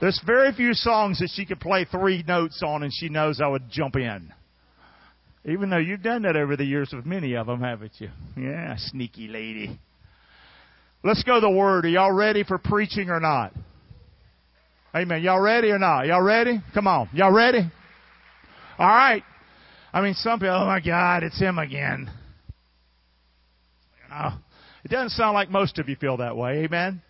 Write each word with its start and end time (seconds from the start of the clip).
There's 0.00 0.20
very 0.24 0.52
few 0.52 0.72
songs 0.72 1.18
that 1.18 1.30
she 1.34 1.44
could 1.44 1.60
play 1.60 1.84
three 1.84 2.24
notes 2.26 2.62
on 2.64 2.82
and 2.82 2.92
she 2.92 3.08
knows 3.08 3.40
I 3.40 3.48
would 3.48 3.70
jump 3.70 3.96
in. 3.96 4.32
Even 5.44 5.70
though 5.70 5.78
you've 5.78 6.02
done 6.02 6.22
that 6.22 6.36
over 6.36 6.56
the 6.56 6.64
years 6.64 6.90
with 6.92 7.06
many 7.06 7.34
of 7.34 7.46
them, 7.46 7.60
haven't 7.60 7.92
you? 7.98 8.08
Yeah, 8.36 8.76
sneaky 8.78 9.28
lady. 9.28 9.78
Let's 11.02 11.22
go 11.22 11.34
to 11.34 11.40
the 11.40 11.50
Word. 11.50 11.86
Are 11.86 11.88
y'all 11.88 12.12
ready 12.12 12.44
for 12.44 12.58
preaching 12.58 13.08
or 13.08 13.20
not? 13.20 13.52
Amen. 14.94 15.22
Y'all 15.22 15.40
ready 15.40 15.70
or 15.70 15.78
not? 15.78 16.06
Y'all 16.06 16.22
ready? 16.22 16.60
Come 16.74 16.86
on. 16.86 17.08
Y'all 17.12 17.32
ready? 17.32 17.60
All 18.78 18.86
right. 18.86 19.22
I 19.92 20.02
mean, 20.02 20.14
some 20.14 20.38
people, 20.38 20.54
oh 20.54 20.66
my 20.66 20.80
God, 20.80 21.22
it's 21.22 21.38
him 21.38 21.58
again. 21.58 22.10
You 24.02 24.14
know, 24.14 24.30
it 24.84 24.88
doesn't 24.90 25.10
sound 25.10 25.34
like 25.34 25.50
most 25.50 25.78
of 25.78 25.88
you 25.88 25.96
feel 25.96 26.18
that 26.18 26.36
way. 26.36 26.64
Amen. 26.64 27.02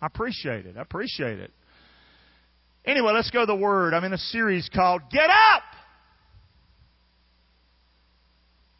I 0.00 0.06
appreciate 0.06 0.66
it. 0.66 0.76
I 0.76 0.82
appreciate 0.82 1.38
it. 1.38 1.50
Anyway, 2.86 3.12
let's 3.12 3.30
go 3.30 3.40
to 3.40 3.46
the 3.46 3.56
Word. 3.56 3.94
I'm 3.94 4.04
in 4.04 4.12
a 4.12 4.18
series 4.18 4.68
called 4.72 5.02
Get 5.10 5.28
Up! 5.28 5.62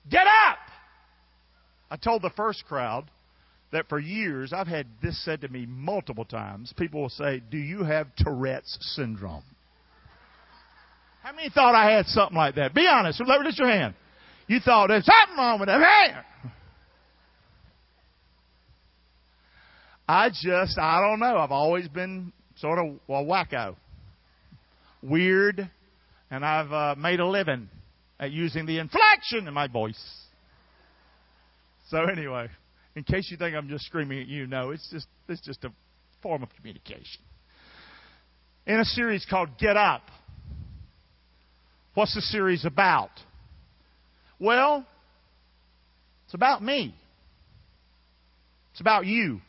Get 0.09 0.27
up! 0.27 0.59
I 1.91 1.97
told 1.97 2.23
the 2.23 2.31
first 2.37 2.65
crowd 2.67 3.11
that 3.73 3.89
for 3.89 3.99
years 3.99 4.53
I've 4.53 4.69
had 4.69 4.87
this 5.03 5.23
said 5.25 5.41
to 5.41 5.49
me 5.49 5.67
multiple 5.67 6.25
times. 6.25 6.73
People 6.77 7.03
will 7.03 7.09
say, 7.09 7.43
Do 7.51 7.59
you 7.59 7.83
have 7.83 8.07
Tourette's 8.17 8.79
syndrome? 8.95 9.43
How 11.23 11.33
many 11.33 11.51
thought 11.51 11.75
I 11.75 11.91
had 11.91 12.07
something 12.07 12.37
like 12.37 12.55
that? 12.55 12.73
Be 12.73 12.87
honest. 12.87 13.21
Lift 13.21 13.59
your 13.59 13.69
hand. 13.69 13.95
You 14.47 14.61
thought 14.61 14.87
there's 14.87 15.05
something 15.05 15.37
wrong 15.37 15.59
with 15.59 15.67
that 15.69 15.81
man. 15.81 16.25
I 20.09 20.29
just, 20.29 20.79
I 20.79 21.01
don't 21.01 21.19
know. 21.19 21.39
I've 21.39 21.51
always 21.51 21.89
been 21.89 22.33
sort 22.57 22.79
of 22.79 22.95
a 23.09 23.13
wacko, 23.13 23.75
weird, 25.09 25.71
and 26.31 26.45
I've 26.45 26.73
uh, 26.73 26.95
made 26.99 27.21
a 27.21 27.27
living 27.27 27.69
at 28.19 28.33
using 28.33 28.67
the 28.67 28.79
inflection 28.79 29.47
in 29.47 29.55
my 29.55 29.69
voice. 29.69 30.03
So 31.89 32.05
anyway, 32.05 32.49
in 32.95 33.05
case 33.05 33.29
you 33.31 33.37
think 33.37 33.55
I'm 33.55 33.69
just 33.69 33.85
screaming 33.87 34.21
at 34.21 34.27
you, 34.27 34.47
no, 34.47 34.71
it's 34.71 34.89
just 34.91 35.07
it's 35.29 35.41
just 35.43 35.65
a 35.65 35.73
form 36.23 36.43
of 36.43 36.49
communication. 36.57 37.23
In 38.67 38.81
a 38.81 38.85
series 38.85 39.25
called 39.29 39.51
Get 39.59 39.77
Up. 39.77 40.03
What's 41.95 42.15
the 42.15 42.21
series 42.21 42.65
about? 42.65 43.11
Well, 44.39 44.85
it's 46.25 46.35
about 46.35 46.63
me. 46.63 46.95
It's 48.73 48.81
about 48.81 49.07
you. 49.07 49.41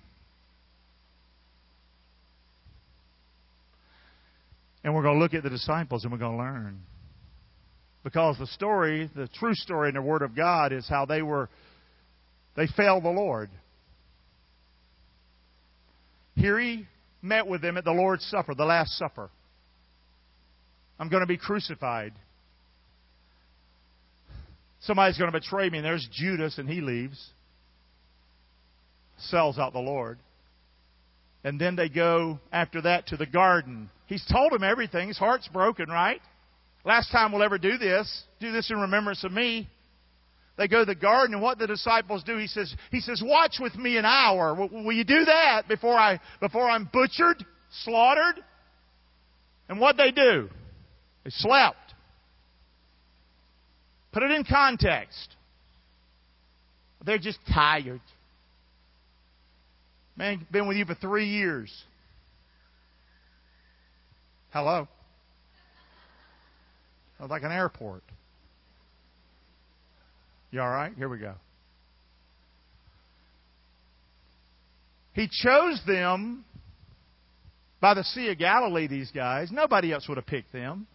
And 4.88 4.96
we're 4.96 5.04
going 5.04 5.18
to 5.18 5.22
look 5.22 5.34
at 5.34 5.44
the 5.44 5.50
disciples 5.50 6.06
and 6.06 6.14
we're 6.14 6.18
going 6.18 6.38
to 6.38 6.38
learn. 6.38 6.80
Because 8.06 8.38
the 8.38 8.48
story, 8.48 9.12
the 9.14 9.28
true 9.38 9.54
story 9.54 9.90
in 9.90 9.96
the 9.96 10.02
Word 10.02 10.22
of 10.22 10.34
God 10.34 10.72
is 10.72 10.88
how 10.88 11.06
they 11.06 11.22
were, 11.22 11.50
they 12.56 12.68
failed 12.68 13.04
the 13.04 13.10
Lord. 13.10 13.50
Here 16.36 16.58
he 16.58 16.88
met 17.22 17.48
with 17.48 17.62
them 17.62 17.76
at 17.76 17.84
the 17.84 17.92
Lord's 17.92 18.24
Supper, 18.28 18.56
the 18.56 18.64
Last 18.64 18.98
Supper. 18.98 19.30
I'm 20.98 21.10
going 21.10 21.20
to 21.20 21.28
be 21.28 21.36
crucified. 21.36 22.14
Somebody's 24.84 25.18
going 25.18 25.34
to 25.34 25.38
betray 25.38 25.70
me, 25.70 25.80
and 25.80 25.86
there's 25.86 26.08
Judas, 26.14 26.58
and 26.60 26.70
he 26.70 26.80
leaves, 26.80 27.32
sells 29.18 29.60
out 29.60 29.74
the 29.74 29.80
Lord. 29.80 30.18
And 31.44 31.60
then 31.60 31.76
they 31.76 31.90
go 31.90 32.40
after 32.54 32.84
that 32.84 33.08
to 33.08 33.18
the 33.18 33.26
garden. 33.26 33.90
He's 34.08 34.26
told 34.26 34.54
him 34.54 34.64
everything. 34.64 35.10
His 35.10 35.18
heart's 35.18 35.48
broken, 35.50 35.90
right? 35.90 36.22
Last 36.84 37.12
time 37.12 37.32
we'll 37.32 37.44
ever 37.44 37.58
do 37.58 37.78
this, 37.78 38.24
do 38.40 38.52
this 38.52 38.72
in 38.72 38.80
remembrance 38.80 39.24
of 39.24 39.32
me. 39.32 39.70
They 40.58 40.68
go 40.68 40.80
to 40.80 40.86
the 40.86 40.96
garden, 40.96 41.36
and 41.36 41.44
what 41.44 41.60
the 41.60 41.68
disciples 41.68 42.24
do, 42.24 42.38
he 42.38 42.48
says, 42.48 42.74
he 42.90 43.00
says, 43.00 43.22
watch 43.24 43.58
with 43.60 43.76
me 43.76 43.98
an 43.98 44.06
hour. 44.06 44.56
Will, 44.56 44.92
you 44.92 45.04
do 45.04 45.26
that 45.26 45.68
before 45.68 45.94
I 45.94 46.20
before 46.40 46.68
I'm 46.68 46.90
butchered, 46.92 47.46
slaughtered? 47.84 48.44
And 49.70 49.80
what 49.80 49.98
they 49.98 50.12
do? 50.12 50.50
They 51.24 51.30
slept. 51.30 51.78
Put 54.14 54.24
it 54.24 54.32
in 54.32 54.46
context. 54.46 55.36
They're 57.06 57.20
just 57.20 57.40
tired. 57.54 58.02
Man, 60.16 60.48
been 60.52 60.68
with 60.68 60.78
you 60.78 60.86
for 60.86 60.96
three 60.96 61.28
years. 61.28 61.72
Hello? 64.58 64.88
like 67.30 67.44
an 67.44 67.52
airport. 67.52 68.02
You 70.50 70.62
all 70.62 70.70
right? 70.70 70.92
Here 70.98 71.08
we 71.08 71.20
go. 71.20 71.36
He 75.14 75.30
chose 75.32 75.80
them 75.86 76.44
by 77.80 77.94
the 77.94 78.04
Sea 78.04 78.32
of 78.32 78.40
Galilee, 78.40 78.88
these 78.88 79.12
guys. 79.14 79.52
Nobody 79.52 79.94
else 79.94 80.08
would 80.08 80.18
have 80.18 80.26
picked 80.26 80.52
them. 80.52 80.88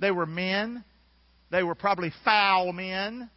They 0.00 0.10
were 0.10 0.24
men. 0.24 0.82
They 1.50 1.62
were 1.62 1.74
probably 1.74 2.10
foul 2.24 2.72
men. 2.72 3.28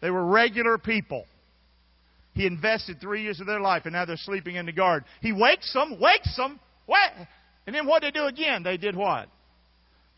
They 0.00 0.10
were 0.10 0.26
regular 0.26 0.78
people. 0.78 1.24
He 2.34 2.46
invested 2.46 3.00
three 3.00 3.24
years 3.24 3.40
of 3.40 3.48
their 3.48 3.60
life, 3.60 3.82
and 3.86 3.94
now 3.94 4.04
they're 4.04 4.16
sleeping 4.16 4.54
in 4.54 4.66
the 4.66 4.72
garden. 4.72 5.08
He 5.20 5.32
wakes 5.32 5.72
them, 5.72 5.98
wakes 6.00 6.36
them, 6.36 6.60
what? 6.86 7.10
And 7.66 7.74
then 7.74 7.86
what 7.86 8.02
did 8.02 8.14
they 8.14 8.18
do 8.18 8.26
again? 8.26 8.62
They 8.62 8.76
did 8.76 8.96
what? 8.96 9.28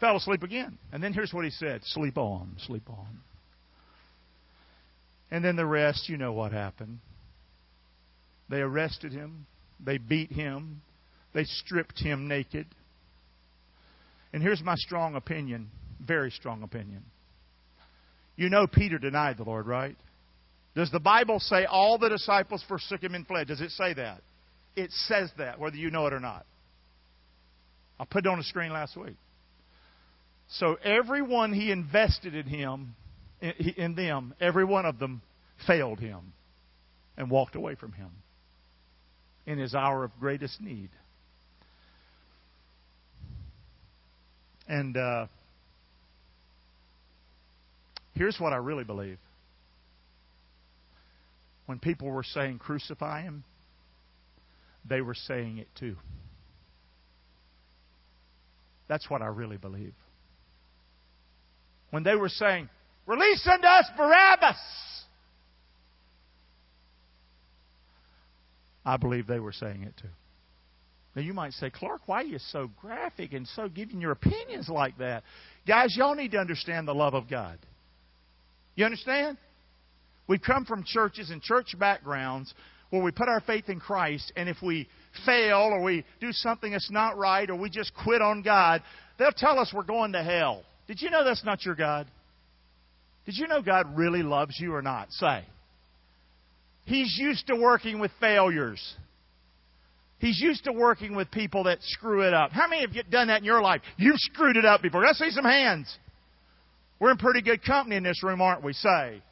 Fell 0.00 0.16
asleep 0.16 0.42
again. 0.42 0.78
And 0.92 1.03
then 1.03 1.12
here's 1.12 1.32
what 1.32 1.44
he 1.44 1.50
said 1.50 1.82
Sleep 1.84 2.19
on, 2.19 2.56
sleep 2.66 2.88
on. 2.88 3.20
And 5.30 5.44
then 5.44 5.56
the 5.56 5.66
rest, 5.66 6.08
you 6.08 6.16
know 6.16 6.32
what 6.32 6.53
happened. 6.53 6.98
They 8.50 8.60
arrested 8.60 9.12
him, 9.12 9.47
they 9.84 9.97
beat 9.98 10.30
him, 10.30 10.82
they 11.32 11.44
stripped 11.44 11.98
him 11.98 12.28
naked. 12.28 12.66
And 14.32 14.42
here's 14.42 14.62
my 14.62 14.74
strong 14.76 15.14
opinion, 15.14 15.70
very 16.04 16.30
strong 16.30 16.62
opinion. 16.62 17.03
You 18.36 18.48
know 18.48 18.66
Peter 18.66 18.98
denied 18.98 19.38
the 19.38 19.44
Lord, 19.44 19.66
right? 19.66 19.97
Does 20.74 20.91
the 20.91 21.00
Bible 21.00 21.38
say 21.38 21.64
all 21.64 21.98
the 21.98 22.09
disciples 22.09 22.64
forsook 22.66 23.03
him 23.03 23.14
and 23.14 23.26
fled? 23.26 23.48
Does 23.48 23.60
it 23.60 23.70
say 23.70 23.94
that? 23.94 24.20
It 24.74 24.91
says 24.91 25.30
that, 25.38 25.59
whether 25.59 25.76
you 25.76 25.91
know 25.91 26.06
it 26.06 26.12
or 26.12 26.20
not. 26.20 26.47
I 27.98 28.04
put 28.04 28.26
it 28.26 28.28
on 28.28 28.38
the 28.38 28.44
screen 28.44 28.72
last 28.72 28.97
week. 28.97 29.16
So 30.48 30.76
everyone 30.84 31.53
he 31.53 31.70
invested 31.70 32.34
in 32.34 32.47
him, 32.47 32.94
in 33.41 33.94
them, 33.94 34.34
every 34.41 34.64
one 34.64 34.86
of 34.86 34.98
them 34.98 35.22
failed 35.66 35.98
him 35.98 36.32
and 37.16 37.30
walked 37.30 37.56
away 37.56 37.75
from 37.75 37.92
him 37.92 38.10
in 39.47 39.58
his 39.58 39.75
hour 39.75 40.04
of 40.04 40.10
greatest 40.20 40.60
need. 40.60 40.91
And 44.69 44.97
uh, 44.97 45.26
here's 48.14 48.38
what 48.38 48.53
I 48.53 48.56
really 48.56 48.84
believe. 48.84 49.19
When 51.66 51.78
people 51.78 52.09
were 52.09 52.24
saying, 52.24 52.59
crucify 52.59 53.22
him, 53.22 53.44
they 54.88 55.00
were 55.00 55.14
saying 55.14 55.59
it 55.59 55.69
too. 55.78 55.97
That's 58.92 59.08
what 59.08 59.22
I 59.22 59.28
really 59.28 59.56
believe 59.56 59.94
when 61.92 62.03
they 62.03 62.14
were 62.14 62.28
saying, 62.28 62.69
Release 63.06 63.48
unto 63.50 63.66
us 63.66 63.86
Barabbas. 63.97 64.56
I 68.84 68.98
believe 68.98 69.26
they 69.26 69.41
were 69.41 69.54
saying 69.54 69.84
it 69.84 69.94
too. 69.97 70.10
Now 71.16 71.22
you 71.22 71.32
might 71.32 71.54
say, 71.54 71.70
Clark, 71.70 72.03
why 72.04 72.20
are 72.20 72.26
you 72.26 72.38
so 72.38 72.69
graphic 72.82 73.33
and 73.33 73.48
so 73.48 73.66
giving 73.66 73.98
your 73.98 74.10
opinions 74.12 74.68
like 74.68 74.98
that? 74.98 75.22
Guys, 75.66 75.94
y'all 75.97 76.15
need 76.15 76.33
to 76.33 76.39
understand 76.39 76.86
the 76.86 76.94
love 76.94 77.15
of 77.15 77.30
God. 77.30 77.59
You 78.74 78.84
understand? 78.84 79.39
We've 80.28 80.42
come 80.42 80.66
from 80.66 80.84
churches 80.84 81.30
and 81.30 81.41
church 81.41 81.74
backgrounds 81.78 82.53
where 82.92 83.03
we 83.03 83.10
put 83.10 83.27
our 83.27 83.41
faith 83.41 83.71
in 83.71 83.80
Christ, 83.80 84.34
and 84.36 84.50
if 84.50 84.59
we 84.62 84.86
fail 85.24 85.71
or 85.72 85.83
we 85.83 86.04
do 86.21 86.30
something 86.30 86.72
that's 86.72 86.91
not 86.91 87.16
right 87.16 87.48
or 87.48 87.56
we 87.56 87.71
just 87.71 87.91
quit 88.04 88.21
on 88.21 88.42
God, 88.42 88.83
they'll 89.18 89.33
tell 89.33 89.59
us 89.59 89.72
we're 89.74 89.83
going 89.83 90.12
to 90.12 90.22
hell. 90.22 90.62
Did 90.86 91.00
you 91.00 91.09
know 91.09 91.24
that's 91.24 91.42
not 91.42 91.65
your 91.65 91.74
God? 91.74 92.06
Did 93.24 93.39
you 93.39 93.47
know 93.47 93.62
God 93.62 93.97
really 93.97 94.22
loves 94.22 94.59
you 94.60 94.74
or 94.74 94.83
not? 94.83 95.10
Say. 95.10 95.42
He's 96.84 97.16
used 97.18 97.47
to 97.47 97.56
working 97.56 97.98
with 97.98 98.10
failures. 98.21 98.94
He's 100.18 100.39
used 100.39 100.65
to 100.65 100.72
working 100.72 101.16
with 101.16 101.30
people 101.30 101.65
that 101.65 101.78
screw 101.80 102.28
it 102.28 102.34
up. 102.34 102.50
How 102.53 102.68
many 102.68 102.84
of 102.84 102.94
you 102.94 103.04
done 103.04 103.28
that 103.28 103.39
in 103.39 103.44
your 103.44 103.62
life? 103.62 103.80
You've 103.97 104.18
screwed 104.18 104.59
it 104.59 104.66
up 104.66 104.83
before. 104.83 105.00
Let's 105.00 105.18
see 105.18 105.30
some 105.30 105.47
hands. 105.47 105.97
We're 107.00 107.10
in 107.10 107.16
pretty 107.16 107.41
good 107.41 107.65
company 107.65 107.97
in 107.97 108.03
this 108.03 108.22
room, 108.22 108.42
aren't 108.42 108.62
we? 108.62 108.74
Say. 108.74 109.22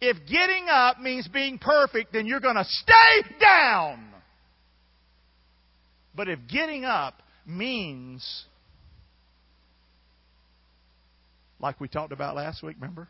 If 0.00 0.16
getting 0.26 0.66
up 0.70 1.00
means 1.00 1.28
being 1.28 1.58
perfect, 1.58 2.12
then 2.12 2.26
you're 2.26 2.40
going 2.40 2.56
to 2.56 2.64
stay 2.64 3.34
down. 3.40 4.04
But 6.14 6.28
if 6.28 6.38
getting 6.48 6.84
up 6.84 7.22
means, 7.46 8.44
like 11.58 11.80
we 11.80 11.88
talked 11.88 12.12
about 12.12 12.36
last 12.36 12.62
week, 12.62 12.76
remember? 12.78 13.08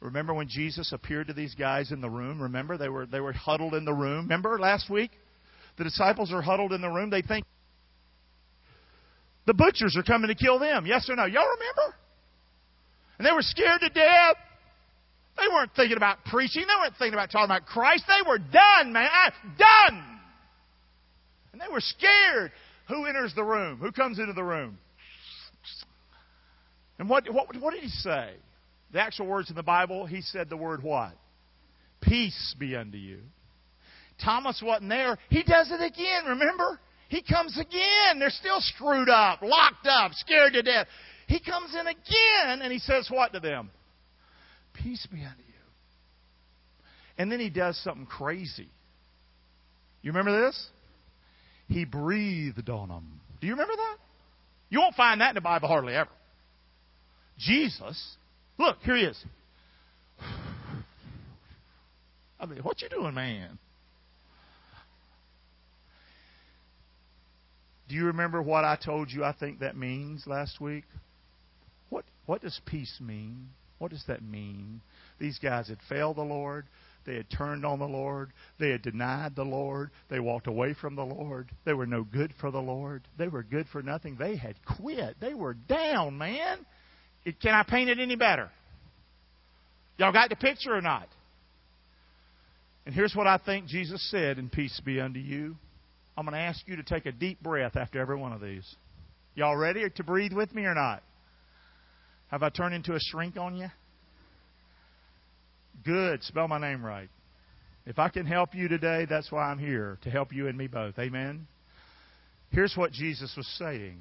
Remember 0.00 0.34
when 0.34 0.48
Jesus 0.48 0.92
appeared 0.92 1.28
to 1.28 1.32
these 1.32 1.54
guys 1.54 1.92
in 1.92 2.00
the 2.00 2.10
room? 2.10 2.42
Remember 2.42 2.76
they 2.76 2.88
were 2.88 3.06
they 3.06 3.20
were 3.20 3.32
huddled 3.32 3.74
in 3.74 3.84
the 3.84 3.92
room. 3.92 4.24
Remember 4.24 4.58
last 4.58 4.90
week? 4.90 5.10
The 5.78 5.84
disciples 5.84 6.32
are 6.32 6.42
huddled 6.42 6.72
in 6.72 6.80
the 6.80 6.88
room. 6.88 7.10
They 7.10 7.22
think 7.22 7.44
the 9.46 9.54
butchers 9.54 9.96
are 9.96 10.02
coming 10.02 10.28
to 10.28 10.34
kill 10.34 10.58
them. 10.58 10.86
Yes 10.86 11.08
or 11.08 11.16
no? 11.16 11.24
Y'all 11.24 11.44
remember? 11.44 11.96
And 13.18 13.26
they 13.26 13.32
were 13.32 13.42
scared 13.42 13.80
to 13.80 13.88
death. 13.88 14.36
They 15.36 15.48
weren't 15.48 15.70
thinking 15.74 15.96
about 15.96 16.24
preaching. 16.26 16.62
They 16.62 16.74
weren't 16.80 16.94
thinking 16.98 17.14
about 17.14 17.30
talking 17.30 17.46
about 17.46 17.66
Christ. 17.66 18.04
They 18.06 18.28
were 18.28 18.38
done, 18.38 18.92
man. 18.92 19.08
Done. 19.58 20.04
And 21.52 21.60
they 21.60 21.72
were 21.72 21.80
scared. 21.80 22.52
Who 22.88 23.06
enters 23.06 23.34
the 23.34 23.44
room? 23.44 23.78
Who 23.78 23.92
comes 23.92 24.18
into 24.18 24.32
the 24.32 24.44
room? 24.44 24.78
And 26.98 27.08
what, 27.08 27.32
what, 27.32 27.54
what 27.56 27.74
did 27.74 27.82
he 27.82 27.88
say? 27.88 28.34
The 28.92 29.00
actual 29.00 29.26
words 29.26 29.48
in 29.48 29.56
the 29.56 29.62
Bible, 29.62 30.06
he 30.06 30.20
said 30.20 30.50
the 30.50 30.56
word 30.56 30.82
what? 30.82 31.12
Peace 32.02 32.54
be 32.58 32.76
unto 32.76 32.98
you. 32.98 33.20
Thomas 34.22 34.62
wasn't 34.64 34.90
there. 34.90 35.18
He 35.30 35.42
does 35.42 35.70
it 35.70 35.80
again, 35.80 36.26
remember? 36.26 36.78
He 37.08 37.22
comes 37.22 37.58
again. 37.58 38.18
They're 38.18 38.30
still 38.30 38.60
screwed 38.60 39.08
up, 39.08 39.42
locked 39.42 39.86
up, 39.86 40.12
scared 40.14 40.52
to 40.52 40.62
death. 40.62 40.86
He 41.26 41.40
comes 41.40 41.74
in 41.74 41.86
again 41.86 42.62
and 42.62 42.72
he 42.72 42.78
says 42.78 43.08
what 43.10 43.32
to 43.32 43.40
them? 43.40 43.70
Peace 44.74 45.06
be 45.10 45.18
unto 45.18 45.38
you. 45.38 45.52
And 47.18 47.30
then 47.30 47.40
he 47.40 47.50
does 47.50 47.78
something 47.82 48.06
crazy. 48.06 48.68
You 50.02 50.12
remember 50.12 50.46
this? 50.46 50.66
He 51.68 51.84
breathed 51.84 52.68
on 52.68 52.88
them. 52.88 53.20
Do 53.40 53.46
you 53.46 53.52
remember 53.52 53.74
that? 53.76 53.96
You 54.68 54.80
won't 54.80 54.94
find 54.94 55.20
that 55.20 55.30
in 55.30 55.34
the 55.34 55.40
Bible 55.40 55.68
hardly 55.68 55.94
ever. 55.94 56.10
Jesus, 57.38 58.16
look, 58.58 58.78
here 58.82 58.96
he 58.96 59.04
is. 59.04 59.22
I 62.40 62.46
mean, 62.46 62.60
what 62.60 62.80
you 62.82 62.88
doing, 62.88 63.14
man? 63.14 63.58
Do 67.88 67.94
you 67.94 68.06
remember 68.06 68.40
what 68.40 68.64
I 68.64 68.76
told 68.82 69.10
you 69.10 69.22
I 69.22 69.32
think 69.32 69.58
that 69.60 69.76
means 69.76 70.26
last 70.26 70.60
week? 70.60 70.84
What 71.90 72.06
what 72.24 72.40
does 72.40 72.58
peace 72.64 72.98
mean? 73.00 73.50
What 73.82 73.90
does 73.90 74.04
that 74.06 74.22
mean? 74.22 74.80
These 75.18 75.40
guys 75.42 75.66
had 75.66 75.78
failed 75.88 76.14
the 76.14 76.22
Lord. 76.22 76.66
They 77.04 77.16
had 77.16 77.28
turned 77.36 77.66
on 77.66 77.80
the 77.80 77.84
Lord. 77.84 78.30
They 78.60 78.70
had 78.70 78.82
denied 78.82 79.34
the 79.34 79.42
Lord. 79.42 79.90
They 80.08 80.20
walked 80.20 80.46
away 80.46 80.76
from 80.80 80.94
the 80.94 81.04
Lord. 81.04 81.50
They 81.64 81.72
were 81.72 81.84
no 81.84 82.04
good 82.04 82.32
for 82.40 82.52
the 82.52 82.60
Lord. 82.60 83.02
They 83.18 83.26
were 83.26 83.42
good 83.42 83.66
for 83.72 83.82
nothing. 83.82 84.14
They 84.16 84.36
had 84.36 84.54
quit. 84.78 85.16
They 85.20 85.34
were 85.34 85.54
down, 85.54 86.16
man. 86.16 86.58
Can 87.24 87.54
I 87.54 87.64
paint 87.68 87.90
it 87.90 87.98
any 87.98 88.14
better? 88.14 88.50
Y'all 89.96 90.12
got 90.12 90.28
the 90.30 90.36
picture 90.36 90.72
or 90.72 90.80
not? 90.80 91.08
And 92.86 92.94
here's 92.94 93.16
what 93.16 93.26
I 93.26 93.38
think 93.44 93.66
Jesus 93.66 94.08
said 94.12 94.38
in 94.38 94.48
Peace 94.48 94.80
Be 94.84 95.00
Unto 95.00 95.18
You. 95.18 95.56
I'm 96.16 96.24
going 96.24 96.34
to 96.34 96.40
ask 96.40 96.60
you 96.68 96.76
to 96.76 96.84
take 96.84 97.06
a 97.06 97.12
deep 97.12 97.42
breath 97.42 97.74
after 97.74 97.98
every 97.98 98.16
one 98.16 98.32
of 98.32 98.40
these. 98.40 98.76
Y'all 99.34 99.56
ready 99.56 99.90
to 99.90 100.04
breathe 100.04 100.32
with 100.32 100.54
me 100.54 100.66
or 100.66 100.74
not? 100.74 101.02
Have 102.32 102.42
I 102.42 102.48
turned 102.48 102.74
into 102.74 102.94
a 102.94 102.98
shrink 102.98 103.36
on 103.36 103.54
you? 103.56 103.68
Good. 105.84 106.22
Spell 106.22 106.48
my 106.48 106.58
name 106.58 106.82
right. 106.84 107.10
If 107.84 107.98
I 107.98 108.08
can 108.08 108.24
help 108.24 108.54
you 108.54 108.68
today, 108.68 109.06
that's 109.08 109.30
why 109.30 109.50
I'm 109.50 109.58
here, 109.58 109.98
to 110.02 110.10
help 110.10 110.32
you 110.32 110.48
and 110.48 110.56
me 110.56 110.66
both. 110.66 110.98
Amen? 110.98 111.46
Here's 112.50 112.74
what 112.74 112.92
Jesus 112.92 113.34
was 113.36 113.46
saying. 113.58 113.98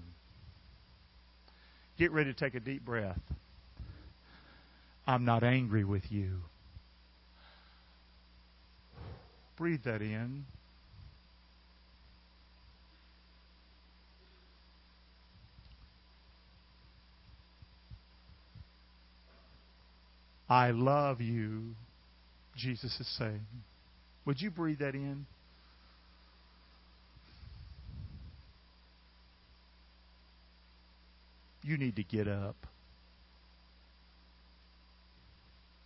Get 1.99 2.11
ready 2.11 2.33
to 2.33 2.39
take 2.39 2.55
a 2.55 2.59
deep 2.61 2.85
breath. 2.85 3.19
I'm 5.05 5.25
not 5.25 5.43
angry 5.43 5.83
with 5.83 6.03
you. 6.09 6.37
Breathe 9.57 9.81
that 9.83 10.01
in. 10.01 10.45
I 20.51 20.71
love 20.71 21.21
you, 21.21 21.61
Jesus 22.57 22.93
is 22.99 23.07
saying. 23.17 23.39
Would 24.25 24.41
you 24.41 24.51
breathe 24.51 24.79
that 24.79 24.95
in? 24.95 25.25
You 31.63 31.77
need 31.77 31.95
to 31.95 32.03
get 32.03 32.27
up. 32.27 32.57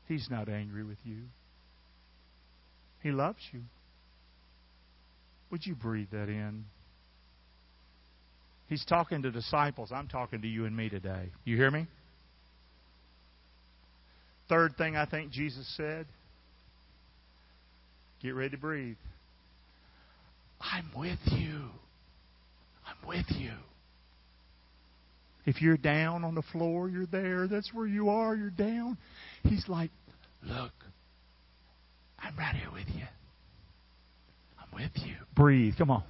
He's 0.08 0.30
not 0.32 0.50
angry 0.50 0.84
with 0.84 0.98
you. 1.04 1.18
He 3.04 3.12
loves 3.12 3.38
you. 3.52 3.62
Would 5.52 5.64
you 5.64 5.76
breathe 5.76 6.10
that 6.12 6.28
in? 6.28 6.66
He's 8.68 8.84
talking 8.84 9.22
to 9.22 9.30
disciples. 9.30 9.92
I'm 9.94 10.08
talking 10.08 10.42
to 10.42 10.48
you 10.48 10.66
and 10.66 10.76
me 10.76 10.90
today. 10.90 11.30
You 11.44 11.56
hear 11.56 11.70
me? 11.70 11.86
Third 14.48 14.78
thing 14.78 14.96
I 14.96 15.06
think 15.06 15.32
Jesus 15.32 15.68
said 15.76 16.06
get 18.22 18.34
ready 18.34 18.50
to 18.52 18.58
breathe. 18.58 18.98
I'm 20.60 20.90
with 20.96 21.20
you. 21.28 21.70
I'm 22.88 23.08
with 23.08 23.26
you. 23.30 23.52
If 25.46 25.62
you're 25.62 25.78
down 25.78 26.24
on 26.24 26.34
the 26.34 26.42
floor, 26.42 26.90
you're 26.90 27.06
there. 27.06 27.48
That's 27.48 27.72
where 27.72 27.86
you 27.86 28.10
are. 28.10 28.36
You're 28.36 28.50
down. 28.50 28.98
He's 29.44 29.66
like, 29.68 29.92
Look, 30.44 30.72
I'm 32.20 32.36
right 32.38 32.56
here 32.56 32.72
with 32.72 32.88
you. 32.96 33.06
I'm 34.60 34.74
with 34.74 34.92
you. 35.06 35.16
Breathe. 35.36 35.74
Come 35.78 35.92
on. 35.92 36.04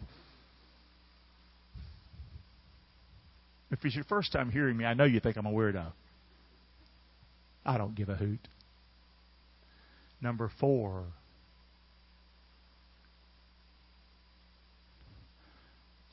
If 3.71 3.83
it's 3.83 3.95
your 3.95 4.03
first 4.05 4.31
time 4.31 4.51
hearing 4.51 4.77
me, 4.77 4.85
I 4.85 4.93
know 4.93 5.03
you 5.05 5.19
think 5.19 5.37
I'm 5.37 5.45
a 5.45 5.51
weirdo. 5.51 5.91
I 7.65 7.77
don't 7.77 7.95
give 7.95 8.09
a 8.09 8.15
hoot. 8.15 8.47
Number 10.21 10.51
four. 10.59 11.05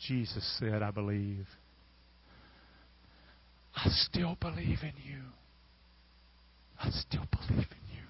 Jesus 0.07 0.45
said, 0.59 0.83
I 0.83 0.91
believe. 0.91 1.47
I 3.77 3.89
still 3.89 4.37
believe 4.41 4.79
in 4.83 4.95
you. 5.05 5.23
I 6.81 6.91
still 6.91 7.27
believe 7.31 7.67
in 7.71 7.95
you. 7.95 8.03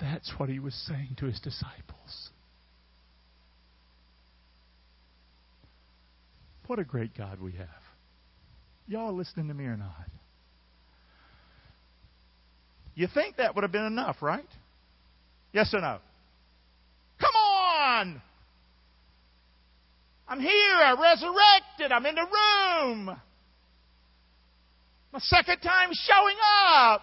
That's 0.00 0.30
what 0.36 0.48
he 0.48 0.58
was 0.58 0.74
saying 0.86 1.16
to 1.18 1.26
his 1.26 1.40
disciples. 1.40 2.30
What 6.66 6.78
a 6.78 6.84
great 6.84 7.16
God 7.16 7.40
we 7.40 7.52
have. 7.52 7.87
Y'all 8.88 9.14
listening 9.14 9.48
to 9.48 9.54
me 9.54 9.64
or 9.64 9.76
not? 9.76 9.92
You 12.94 13.06
think 13.12 13.36
that 13.36 13.54
would 13.54 13.62
have 13.62 13.70
been 13.70 13.84
enough, 13.84 14.16
right? 14.22 14.48
Yes 15.52 15.72
or 15.74 15.80
no? 15.80 15.98
Come 17.20 17.34
on! 17.36 18.22
I'm 20.26 20.40
here. 20.40 20.50
I 20.50 20.96
resurrected. 21.00 21.92
I'm 21.92 22.04
in 22.06 22.14
the 22.14 22.22
room. 22.22 23.16
My 25.12 25.18
second 25.20 25.60
time 25.60 25.90
showing 25.92 26.36
up. 26.66 27.02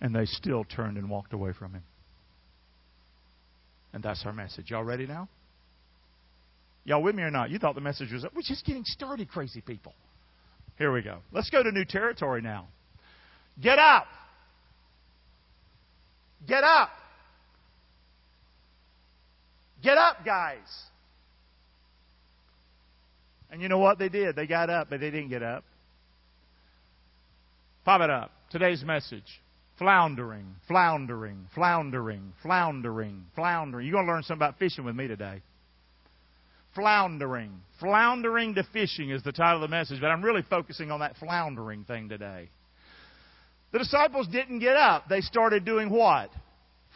And 0.00 0.14
they 0.14 0.24
still 0.24 0.64
turned 0.64 0.96
and 0.96 1.10
walked 1.10 1.32
away 1.32 1.52
from 1.52 1.74
him. 1.74 1.82
And 3.92 4.02
that's 4.02 4.22
our 4.24 4.32
message. 4.32 4.70
Y'all 4.70 4.84
ready 4.84 5.06
now? 5.06 5.28
Y'all 6.90 7.00
with 7.00 7.14
me 7.14 7.22
or 7.22 7.30
not? 7.30 7.50
You 7.50 7.60
thought 7.60 7.76
the 7.76 7.80
message 7.80 8.12
was, 8.12 8.26
we're 8.34 8.42
just 8.42 8.66
getting 8.66 8.82
started, 8.84 9.28
crazy 9.28 9.60
people. 9.60 9.94
Here 10.76 10.92
we 10.92 11.02
go. 11.02 11.18
Let's 11.30 11.48
go 11.48 11.62
to 11.62 11.70
new 11.70 11.84
territory 11.84 12.42
now. 12.42 12.66
Get 13.62 13.78
up. 13.78 14.06
Get 16.48 16.64
up. 16.64 16.88
Get 19.84 19.98
up, 19.98 20.24
guys. 20.24 20.56
And 23.52 23.62
you 23.62 23.68
know 23.68 23.78
what 23.78 24.00
they 24.00 24.08
did? 24.08 24.34
They 24.34 24.48
got 24.48 24.68
up, 24.68 24.88
but 24.90 24.98
they 24.98 25.12
didn't 25.12 25.28
get 25.28 25.44
up. 25.44 25.62
Pop 27.84 28.00
it 28.00 28.10
up. 28.10 28.32
Today's 28.50 28.82
message. 28.82 29.40
Floundering, 29.78 30.56
floundering, 30.66 31.46
floundering, 31.54 32.32
floundering, 32.42 33.26
floundering. 33.36 33.86
You're 33.86 33.94
going 33.94 34.06
to 34.06 34.12
learn 34.12 34.22
something 34.24 34.44
about 34.44 34.58
fishing 34.58 34.84
with 34.84 34.96
me 34.96 35.06
today. 35.06 35.40
Floundering. 36.74 37.52
Floundering 37.80 38.54
to 38.54 38.64
fishing 38.72 39.10
is 39.10 39.22
the 39.22 39.32
title 39.32 39.62
of 39.62 39.68
the 39.68 39.74
message, 39.74 40.00
but 40.00 40.08
I'm 40.08 40.22
really 40.22 40.42
focusing 40.48 40.90
on 40.90 41.00
that 41.00 41.16
floundering 41.16 41.84
thing 41.84 42.08
today. 42.08 42.48
The 43.72 43.78
disciples 43.78 44.26
didn't 44.28 44.58
get 44.58 44.76
up. 44.76 45.08
They 45.08 45.20
started 45.20 45.64
doing 45.64 45.90
what? 45.90 46.30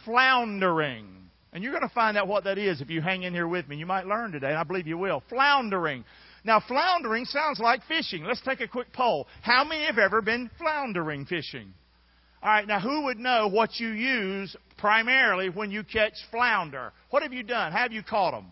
Floundering. 0.03 1.07
And 1.53 1.63
you're 1.63 1.71
going 1.71 1.87
to 1.87 1.93
find 1.93 2.17
out 2.17 2.27
what 2.27 2.43
that 2.43 2.57
is 2.57 2.81
if 2.81 2.89
you 2.89 3.01
hang 3.01 3.23
in 3.23 3.33
here 3.33 3.47
with 3.47 3.67
me. 3.67 3.77
You 3.77 3.85
might 3.85 4.05
learn 4.05 4.31
today, 4.31 4.49
and 4.49 4.57
I 4.57 4.63
believe 4.63 4.87
you 4.87 4.97
will. 4.97 5.23
Floundering. 5.29 6.03
Now, 6.43 6.61
floundering 6.67 7.25
sounds 7.25 7.59
like 7.59 7.81
fishing. 7.87 8.23
Let's 8.23 8.41
take 8.41 8.59
a 8.59 8.67
quick 8.67 8.93
poll. 8.93 9.27
How 9.41 9.63
many 9.63 9.85
have 9.85 9.97
ever 9.97 10.21
been 10.21 10.51
floundering 10.57 11.25
fishing? 11.25 11.73
All 12.43 12.49
right, 12.49 12.67
now 12.67 12.79
who 12.79 13.05
would 13.05 13.17
know 13.17 13.47
what 13.47 13.79
you 13.79 13.87
use 13.89 14.55
primarily 14.77 15.49
when 15.49 15.71
you 15.71 15.83
catch 15.83 16.13
flounder? 16.29 16.91
What 17.09 17.23
have 17.23 17.33
you 17.33 17.41
done? 17.41 17.71
How 17.71 17.79
have 17.79 17.93
you 17.93 18.03
caught 18.03 18.31
them? 18.31 18.51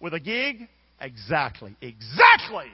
With 0.00 0.14
a 0.14 0.20
gig? 0.20 0.68
Exactly. 1.00 1.76
Exactly! 1.80 2.66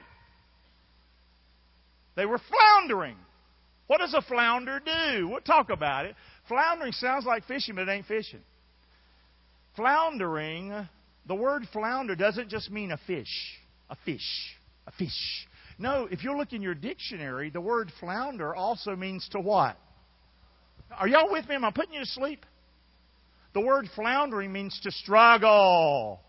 They 2.15 2.25
were 2.25 2.39
floundering. 2.39 3.17
What 3.87 3.99
does 3.99 4.13
a 4.13 4.21
flounder 4.21 4.79
do? 4.79 5.27
We'll 5.27 5.41
talk 5.41 5.69
about 5.69 6.05
it. 6.05 6.15
Floundering 6.47 6.93
sounds 6.93 7.25
like 7.25 7.45
fishing, 7.45 7.75
but 7.75 7.87
it 7.87 7.91
ain't 7.91 8.05
fishing. 8.05 8.39
Floundering, 9.75 10.87
the 11.27 11.35
word 11.35 11.67
flounder 11.71 12.15
doesn't 12.15 12.49
just 12.49 12.71
mean 12.71 12.91
a 12.91 12.97
fish. 13.05 13.59
A 13.89 13.95
fish. 14.05 14.55
A 14.87 14.91
fish. 14.91 15.47
No, 15.77 16.07
if 16.09 16.23
you 16.23 16.35
look 16.37 16.53
in 16.53 16.61
your 16.61 16.73
dictionary, 16.73 17.49
the 17.49 17.61
word 17.61 17.91
flounder 17.99 18.55
also 18.55 18.95
means 18.95 19.27
to 19.33 19.39
what? 19.39 19.77
Are 20.97 21.07
y'all 21.07 21.31
with 21.31 21.47
me? 21.49 21.55
Am 21.55 21.65
I 21.65 21.71
putting 21.71 21.93
you 21.93 21.99
to 21.99 22.05
sleep? 22.05 22.45
The 23.53 23.61
word 23.61 23.87
floundering 23.95 24.51
means 24.53 24.79
to 24.83 24.91
struggle. 24.91 26.21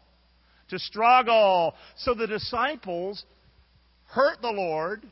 To 0.70 0.78
struggle. 0.78 1.74
So 1.98 2.14
the 2.14 2.26
disciples 2.26 3.24
hurt 4.06 4.40
the 4.42 4.50
Lord, 4.50 5.02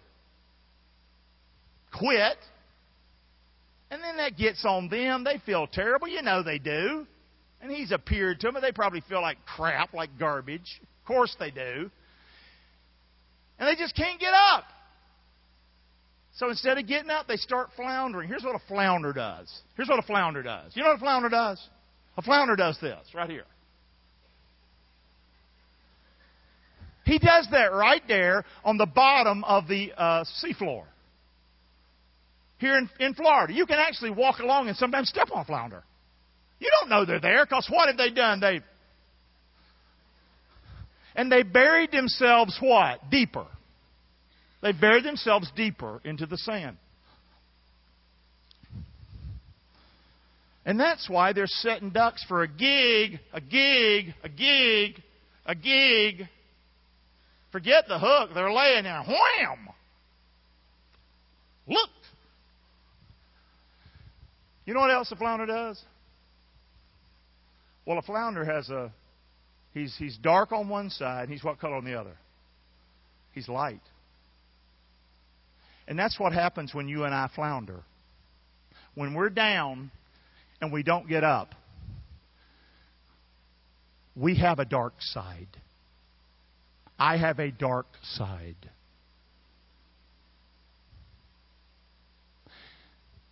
quit, 1.97 2.37
and 3.91 4.03
then 4.03 4.17
that 4.17 4.37
gets 4.37 4.65
on 4.65 4.89
them. 4.89 5.23
They 5.25 5.41
feel 5.47 5.67
terrible. 5.67 6.09
You 6.09 6.23
know 6.23 6.43
they 6.43 6.59
do. 6.59 7.07
And 7.61 7.71
he's 7.71 7.93
appeared 7.93 8.41
to 8.41 8.51
them, 8.51 8.61
they 8.61 8.73
probably 8.73 9.03
feel 9.09 9.23
like 9.23 9.39
crap, 9.47 9.95
like 9.95 10.11
garbage. 10.19 10.81
Of 10.83 11.07
course 11.07 11.35
they 11.39 11.51
do. 11.51 11.91
And 13.59 13.69
they 13.69 13.75
just 13.81 13.97
can't 13.97 14.21
get 14.21 14.35
up. 14.35 14.65
So 16.35 16.51
instead 16.51 16.77
of 16.77 16.87
getting 16.87 17.11
up, 17.11 17.29
they 17.29 17.37
start 17.37 17.71
floundering. 17.77 18.29
Here's 18.29 18.43
what 18.43 18.57
a 18.57 18.63
flounder 18.69 19.13
does. 19.13 19.51
Here's 19.77 19.89
what 19.89 19.99
a 19.99 20.03
flounder 20.03 20.43
does. 20.43 20.73
You 20.75 20.83
know 20.83 20.89
what 20.89 20.97
a 20.97 21.01
flounder 21.01 21.29
does? 21.29 21.65
A 22.19 22.23
flounder 22.23 22.57
does 22.57 22.77
this 22.81 22.99
right 23.15 23.31
here. 23.31 23.45
He 27.05 27.19
does 27.19 27.47
that 27.51 27.73
right 27.73 28.03
there 28.09 28.45
on 28.65 28.79
the 28.79 28.87
bottom 28.87 29.45
of 29.45 29.69
the 29.69 29.93
uh, 29.97 30.25
seafloor. 30.43 30.85
Here 32.59 32.79
in, 32.79 32.89
in 32.99 33.15
Florida, 33.15 33.53
you 33.53 33.67
can 33.67 33.79
actually 33.79 34.11
walk 34.11 34.39
along 34.39 34.69
and 34.69 34.77
sometimes 34.77 35.09
step 35.09 35.29
on 35.35 35.45
flounder. 35.45 35.83
You 36.61 36.71
don't 36.81 36.89
know 36.89 37.05
they're 37.05 37.21
there 37.21 37.45
because 37.45 37.69
what 37.71 37.89
have 37.89 37.99
they 37.99 38.11
done? 38.11 38.41
They 38.41 38.61
and 41.15 41.31
they 41.31 41.43
buried 41.43 41.93
themselves 41.93 42.57
what? 42.61 43.11
Deeper. 43.11 43.47
They 44.63 44.73
buried 44.73 45.05
themselves 45.05 45.51
deeper 45.55 46.01
into 46.05 46.27
the 46.27 46.39
sand. 46.39 46.77
And 50.67 50.81
that's 50.81 51.09
why 51.09 51.35
they're 51.35 51.47
setting 51.47 51.91
ducks 51.91 52.25
for 52.27 52.43
a 52.43 52.49
gig, 52.49 53.21
a 53.33 53.41
gig, 53.41 54.15
a 54.23 54.29
gig, 54.29 55.03
a 55.45 55.55
gig. 55.55 56.27
Forget 57.55 57.85
the 57.87 58.01
hook. 58.01 58.31
They're 58.35 58.53
laying 58.53 58.83
there. 58.83 59.01
Wham! 59.07 59.69
Look! 61.69 61.91
You 64.65 64.75
know 64.75 64.81
what 64.81 64.91
else 64.91 65.13
a 65.13 65.17
flounder 65.17 65.47
does? 65.47 65.81
Well, 67.87 67.99
a 67.99 68.03
flounder 68.03 68.45
has 68.45 68.71
a. 68.71 68.93
He's, 69.73 69.95
he's 69.97 70.17
dark 70.17 70.51
on 70.51 70.69
one 70.69 70.91
side, 70.91 71.29
and 71.29 71.33
he's 71.33 71.45
what 71.45 71.61
color 71.61 71.77
on 71.77 71.85
the 71.85 71.95
other? 71.95 72.17
He's 73.35 73.49
light. 73.49 73.83
And 75.87 75.97
that's 75.97 76.19
what 76.19 76.33
happens 76.33 76.75
when 76.75 76.89
you 76.89 77.05
and 77.05 77.15
I 77.15 77.31
flounder. 77.37 77.85
When 78.97 79.15
we're 79.15 79.31
down 79.31 79.93
and 80.61 80.73
we 80.73 80.83
don't 80.83 81.09
get 81.09 81.23
up, 81.23 81.55
we 84.17 84.39
have 84.39 84.59
a 84.59 84.65
dark 84.65 84.95
side. 84.99 85.47
I 86.99 87.17
have 87.17 87.39
a 87.39 87.51
dark 87.51 87.87
side. 88.15 88.57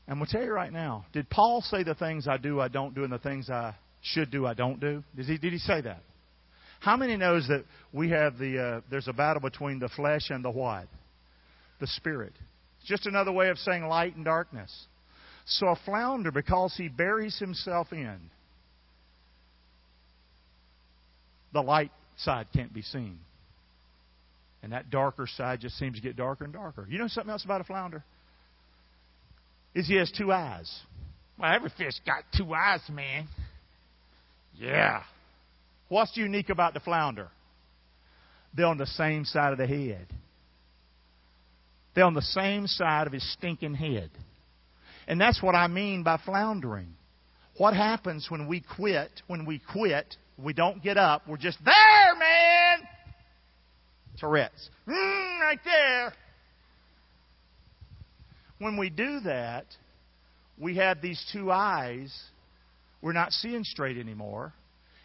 Going 0.08 0.26
to 0.26 0.30
tell 0.30 0.44
you 0.44 0.52
right 0.52 0.72
now 0.72 1.06
did 1.14 1.30
Paul 1.30 1.62
say 1.62 1.84
the 1.84 1.94
things 1.94 2.28
I 2.28 2.36
do, 2.36 2.60
I 2.60 2.68
don't 2.68 2.94
do, 2.94 3.02
and 3.02 3.12
the 3.12 3.18
things 3.18 3.48
I 3.48 3.74
should 4.02 4.30
do, 4.30 4.46
I 4.46 4.52
don't 4.52 4.78
do? 4.78 5.02
Did 5.16 5.26
he, 5.26 5.38
did 5.38 5.52
he 5.52 5.58
say 5.58 5.80
that? 5.80 6.02
How 6.80 6.98
many 6.98 7.16
knows 7.16 7.48
that 7.48 7.64
we 7.92 8.10
have 8.10 8.36
the, 8.36 8.58
uh, 8.58 8.80
there's 8.90 9.08
a 9.08 9.12
battle 9.14 9.40
between 9.40 9.78
the 9.78 9.88
flesh 9.88 10.28
and 10.28 10.44
the 10.44 10.50
what? 10.50 10.86
the 11.82 11.86
Spirit. 11.88 12.32
It's 12.78 12.88
just 12.88 13.06
another 13.06 13.32
way 13.32 13.48
of 13.48 13.58
saying 13.58 13.84
light 13.84 14.14
and 14.14 14.24
darkness. 14.24 14.72
So 15.44 15.66
a 15.66 15.76
flounder, 15.84 16.30
because 16.30 16.74
he 16.78 16.88
buries 16.88 17.38
himself 17.38 17.88
in, 17.92 18.18
the 21.52 21.60
light 21.60 21.90
side 22.16 22.46
can't 22.54 22.72
be 22.72 22.82
seen. 22.82 23.18
And 24.62 24.72
that 24.72 24.90
darker 24.90 25.26
side 25.26 25.60
just 25.60 25.76
seems 25.78 25.96
to 25.96 26.02
get 26.02 26.16
darker 26.16 26.44
and 26.44 26.52
darker. 26.52 26.86
You 26.88 26.98
know 26.98 27.08
something 27.08 27.30
else 27.30 27.44
about 27.44 27.60
a 27.60 27.64
flounder? 27.64 28.04
Is 29.74 29.88
he 29.88 29.96
has 29.96 30.12
two 30.16 30.32
eyes. 30.32 30.70
Well, 31.38 31.52
every 31.52 31.70
fish 31.76 31.94
got 32.06 32.24
two 32.36 32.54
eyes, 32.54 32.80
man. 32.90 33.26
Yeah. 34.56 35.02
What's 35.88 36.16
unique 36.16 36.50
about 36.50 36.74
the 36.74 36.80
flounder? 36.80 37.28
They're 38.54 38.66
on 38.66 38.78
the 38.78 38.86
same 38.86 39.24
side 39.24 39.52
of 39.52 39.58
the 39.58 39.66
head. 39.66 40.06
They're 41.94 42.04
on 42.04 42.14
the 42.14 42.22
same 42.22 42.66
side 42.66 43.06
of 43.06 43.12
his 43.12 43.32
stinking 43.32 43.74
head. 43.74 44.10
And 45.06 45.20
that's 45.20 45.42
what 45.42 45.54
I 45.54 45.66
mean 45.66 46.02
by 46.02 46.18
floundering. 46.24 46.94
What 47.56 47.74
happens 47.74 48.26
when 48.30 48.46
we 48.46 48.60
quit? 48.76 49.10
When 49.26 49.44
we 49.44 49.60
quit, 49.72 50.16
we 50.38 50.52
don't 50.52 50.82
get 50.82 50.96
up. 50.96 51.28
We're 51.28 51.36
just 51.36 51.58
there, 51.64 52.14
man. 52.18 52.71
Tourette's. 54.18 54.70
Mm, 54.86 55.40
right 55.40 55.58
there. 55.64 56.12
When 58.58 58.76
we 58.76 58.90
do 58.90 59.20
that, 59.20 59.66
we 60.58 60.76
have 60.76 61.02
these 61.02 61.22
two 61.32 61.50
eyes. 61.50 62.16
We're 63.00 63.12
not 63.12 63.32
seeing 63.32 63.64
straight 63.64 63.98
anymore. 63.98 64.52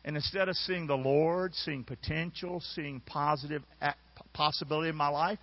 And 0.06 0.16
instead 0.16 0.48
of 0.48 0.56
seeing 0.56 0.88
the 0.88 0.96
Lord, 0.96 1.54
seeing 1.56 1.84
potential, 1.84 2.62
seeing 2.76 3.02
positive 3.02 3.64
possibility 4.34 4.90
in 4.90 4.96
my 4.96 5.10
life, 5.10 5.40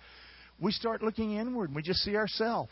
we 0.59 0.71
start 0.71 1.03
looking 1.03 1.33
inward 1.33 1.69
and 1.69 1.75
we 1.75 1.81
just 1.81 1.99
see 1.99 2.15
ourselves. 2.15 2.71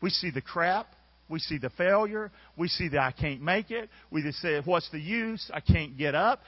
We 0.00 0.10
see 0.10 0.30
the 0.30 0.42
crap. 0.42 0.86
We 1.28 1.38
see 1.38 1.56
the 1.56 1.70
failure. 1.70 2.30
We 2.58 2.68
see 2.68 2.88
that 2.88 3.00
I 3.00 3.12
can't 3.12 3.40
make 3.40 3.70
it. 3.70 3.88
We 4.10 4.22
just 4.22 4.38
say, 4.38 4.60
What's 4.62 4.90
the 4.90 5.00
use? 5.00 5.50
I 5.52 5.60
can't 5.60 5.96
get 5.96 6.14
up. 6.14 6.40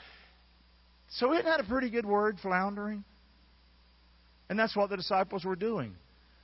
So, 1.10 1.32
isn't 1.32 1.44
that 1.44 1.60
a 1.60 1.64
pretty 1.64 1.90
good 1.90 2.06
word, 2.06 2.38
floundering? 2.42 3.04
And 4.48 4.58
that's 4.58 4.76
what 4.76 4.90
the 4.90 4.96
disciples 4.96 5.44
were 5.44 5.56
doing. 5.56 5.94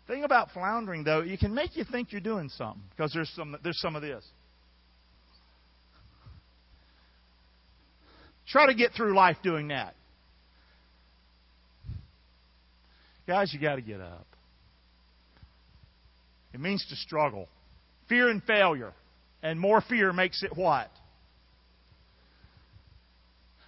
Thing 0.06 0.24
about 0.24 0.50
floundering, 0.52 1.04
though, 1.04 1.22
you 1.22 1.38
can 1.38 1.54
make 1.54 1.76
you 1.76 1.84
think 1.84 2.12
you're 2.12 2.20
doing 2.20 2.48
something 2.48 2.82
because 2.90 3.12
there's 3.12 3.30
some, 3.30 3.56
there's 3.62 3.80
some 3.80 3.96
of 3.96 4.02
this. 4.02 4.24
Try 8.48 8.66
to 8.66 8.74
get 8.74 8.92
through 8.92 9.14
life 9.14 9.36
doing 9.42 9.68
that. 9.68 9.94
Guys, 13.26 13.52
you 13.54 13.60
got 13.60 13.76
to 13.76 13.82
get 13.82 14.00
up. 14.00 14.26
It 16.52 16.58
means 16.58 16.84
to 16.90 16.96
struggle. 16.96 17.48
Fear 18.08 18.28
and 18.28 18.42
failure. 18.42 18.92
And 19.42 19.60
more 19.60 19.80
fear 19.80 20.12
makes 20.12 20.42
it 20.42 20.56
what? 20.56 20.90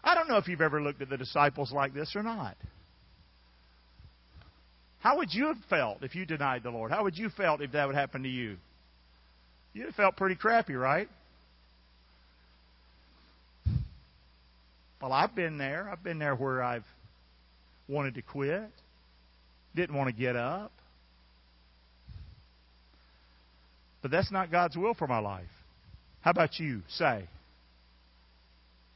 I 0.03 0.17
don't 0.17 0.22
know 0.33 0.39
if 0.39 0.49
you've 0.49 0.61
ever 0.61 0.83
looked 0.83 1.03
at 1.03 1.09
the 1.09 1.17
disciples 1.17 1.73
like 1.73 1.95
this 1.95 2.15
or 2.17 2.23
not. 2.23 2.57
How 5.01 5.19
would 5.19 5.33
you 5.33 5.47
have 5.47 5.57
felt 5.69 6.03
if 6.03 6.15
you 6.15 6.25
denied 6.25 6.63
the 6.63 6.71
Lord? 6.71 6.91
How 6.91 7.05
would 7.05 7.17
you 7.17 7.25
have 7.25 7.35
felt 7.35 7.61
if 7.61 7.73
that 7.73 7.87
would 7.87 7.97
happen 7.97 8.23
to 8.23 8.29
you? 8.29 8.57
You'd 9.73 9.87
have 9.87 9.95
felt 9.95 10.17
pretty 10.17 10.37
crappy, 10.37 10.75
right? 10.75 11.09
Well, 15.01 15.13
I've 15.13 15.35
been 15.35 15.59
there. 15.59 15.89
I've 15.91 16.05
been 16.05 16.19
there 16.19 16.37
where 16.37 16.63
I've 16.63 16.85
wanted 17.89 18.15
to 18.15 18.23
quit 18.23 18.71
didn't 19.75 19.97
want 19.97 20.09
to 20.09 20.15
get 20.15 20.37
up. 20.37 20.73
But 24.03 24.11
that's 24.11 24.31
not 24.33 24.51
God's 24.51 24.77
will 24.77 24.95
for 24.95 25.07
my 25.07 25.19
life. 25.19 25.45
How 26.21 26.31
about 26.33 26.59
you? 26.59 26.83
Say. 26.89 27.29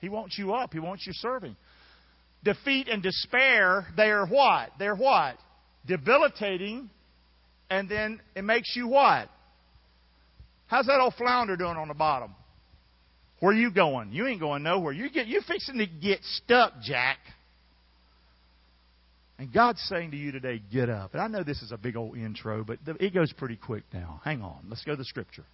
He 0.06 0.10
wants 0.10 0.38
you 0.38 0.54
up. 0.54 0.72
He 0.72 0.78
wants 0.78 1.04
you 1.04 1.12
serving. 1.16 1.56
Defeat 2.44 2.86
and 2.86 3.02
despair, 3.02 3.88
they 3.96 4.08
are 4.10 4.24
what? 4.24 4.70
They're 4.78 4.94
what? 4.94 5.34
Debilitating, 5.84 6.88
and 7.68 7.88
then 7.88 8.20
it 8.36 8.44
makes 8.44 8.76
you 8.76 8.86
what? 8.86 9.28
How's 10.68 10.86
that 10.86 11.00
old 11.00 11.14
flounder 11.14 11.56
doing 11.56 11.76
on 11.76 11.88
the 11.88 11.94
bottom? 11.94 12.36
Where 13.40 13.50
are 13.50 13.58
you 13.58 13.72
going? 13.72 14.12
You 14.12 14.28
ain't 14.28 14.38
going 14.38 14.62
nowhere. 14.62 14.92
You 14.92 15.10
get 15.10 15.26
you 15.26 15.40
fixing 15.44 15.78
to 15.78 15.86
get 15.86 16.20
stuck, 16.22 16.74
Jack. 16.82 17.18
And 19.40 19.52
God's 19.52 19.80
saying 19.88 20.12
to 20.12 20.16
you 20.16 20.30
today, 20.30 20.62
get 20.72 20.88
up. 20.88 21.14
And 21.14 21.20
I 21.20 21.26
know 21.26 21.42
this 21.42 21.62
is 21.62 21.72
a 21.72 21.76
big 21.76 21.96
old 21.96 22.16
intro, 22.16 22.62
but 22.62 22.78
it 23.00 23.12
goes 23.12 23.32
pretty 23.32 23.56
quick 23.56 23.82
now. 23.92 24.20
Hang 24.24 24.42
on. 24.42 24.66
Let's 24.68 24.84
go 24.84 24.92
to 24.92 24.96
the 24.96 25.04
scripture. 25.04 25.44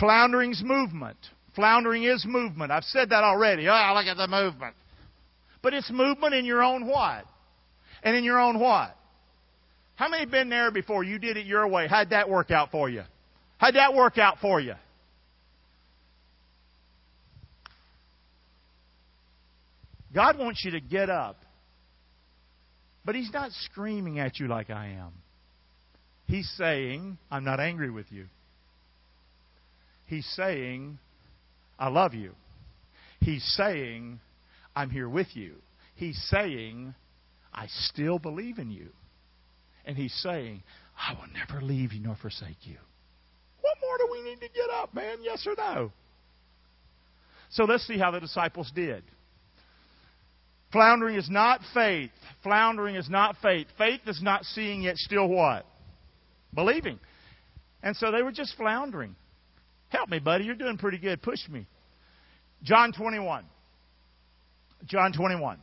Floundering's 0.00 0.62
movement. 0.64 1.18
Floundering 1.54 2.04
is 2.04 2.24
movement. 2.26 2.72
I've 2.72 2.84
said 2.84 3.10
that 3.10 3.22
already. 3.24 3.68
Oh, 3.68 3.92
look 3.94 4.06
at 4.06 4.16
the 4.16 4.28
movement. 4.28 4.74
But 5.62 5.74
it's 5.74 5.90
movement 5.90 6.34
in 6.34 6.44
your 6.44 6.62
own 6.62 6.86
what? 6.86 7.24
And 8.02 8.16
in 8.16 8.24
your 8.24 8.38
own 8.38 8.58
what? 8.58 8.94
How 9.96 10.08
many 10.08 10.26
been 10.26 10.50
there 10.50 10.70
before? 10.70 11.04
You 11.04 11.18
did 11.18 11.36
it 11.36 11.46
your 11.46 11.66
way. 11.68 11.86
How'd 11.88 12.10
that 12.10 12.28
work 12.28 12.50
out 12.50 12.70
for 12.70 12.88
you? 12.88 13.02
How'd 13.58 13.76
that 13.76 13.94
work 13.94 14.18
out 14.18 14.38
for 14.40 14.60
you? 14.60 14.74
God 20.14 20.38
wants 20.38 20.64
you 20.64 20.72
to 20.72 20.80
get 20.80 21.10
up. 21.10 21.36
But 23.04 23.14
He's 23.14 23.32
not 23.32 23.50
screaming 23.52 24.18
at 24.18 24.38
you 24.38 24.48
like 24.48 24.70
I 24.70 24.88
am. 24.88 25.12
He's 26.26 26.50
saying, 26.56 27.18
I'm 27.30 27.44
not 27.44 27.60
angry 27.60 27.90
with 27.90 28.06
you. 28.10 28.26
He's 30.06 30.26
saying, 30.36 30.98
I 31.78 31.88
love 31.88 32.14
you. 32.14 32.32
He's 33.20 33.44
saying, 33.56 34.20
I'm 34.76 34.90
here 34.90 35.08
with 35.08 35.28
you. 35.34 35.54
He's 35.96 36.20
saying, 36.30 36.94
I 37.52 37.66
still 37.68 38.18
believe 38.18 38.58
in 38.58 38.70
you. 38.70 38.88
And 39.84 39.96
He's 39.96 40.14
saying, 40.22 40.62
I 40.96 41.14
will 41.14 41.28
never 41.32 41.64
leave 41.64 41.92
you 41.92 42.00
nor 42.00 42.16
forsake 42.16 42.58
you. 42.62 42.76
What 43.60 43.76
more 43.80 43.98
do 43.98 44.08
we 44.12 44.22
need 44.22 44.40
to 44.40 44.48
get 44.48 44.70
up, 44.70 44.94
man? 44.94 45.18
Yes 45.22 45.46
or 45.46 45.54
no? 45.56 45.92
So 47.50 47.64
let's 47.64 47.86
see 47.86 47.98
how 47.98 48.10
the 48.10 48.20
disciples 48.20 48.70
did. 48.74 49.02
Floundering 50.72 51.14
is 51.16 51.30
not 51.30 51.60
faith. 51.72 52.10
Floundering 52.42 52.96
is 52.96 53.08
not 53.08 53.36
faith. 53.40 53.68
Faith 53.78 54.00
is 54.06 54.20
not 54.20 54.44
seeing 54.44 54.82
yet 54.82 54.96
still 54.96 55.28
what? 55.28 55.64
Believing. 56.52 56.98
And 57.82 57.94
so 57.96 58.10
they 58.10 58.22
were 58.22 58.32
just 58.32 58.56
floundering. 58.56 59.14
Help 59.94 60.08
me, 60.08 60.18
buddy. 60.18 60.44
You're 60.44 60.56
doing 60.56 60.76
pretty 60.76 60.98
good. 60.98 61.22
Push 61.22 61.48
me. 61.48 61.66
John 62.64 62.92
21. 62.92 63.44
John 64.86 65.12
21. 65.12 65.58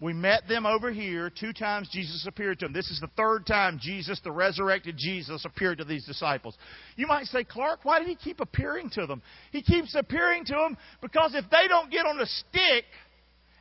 We 0.00 0.12
met 0.12 0.46
them 0.48 0.66
over 0.66 0.92
here. 0.92 1.30
Two 1.30 1.54
times 1.54 1.88
Jesus 1.90 2.26
appeared 2.28 2.58
to 2.58 2.66
them. 2.66 2.74
This 2.74 2.90
is 2.90 3.00
the 3.00 3.10
third 3.16 3.46
time 3.46 3.78
Jesus, 3.80 4.20
the 4.22 4.32
resurrected 4.32 4.96
Jesus, 4.98 5.44
appeared 5.46 5.78
to 5.78 5.84
these 5.84 6.04
disciples. 6.04 6.56
You 6.96 7.06
might 7.06 7.24
say, 7.26 7.42
Clark, 7.42 7.80
why 7.84 7.98
did 7.98 8.08
he 8.08 8.16
keep 8.16 8.40
appearing 8.40 8.90
to 8.94 9.06
them? 9.06 9.22
He 9.50 9.62
keeps 9.62 9.94
appearing 9.94 10.44
to 10.46 10.54
them 10.54 10.76
because 11.00 11.34
if 11.34 11.44
they 11.50 11.66
don't 11.66 11.90
get 11.90 12.04
on 12.04 12.18
the 12.18 12.26
stick, 12.26 12.84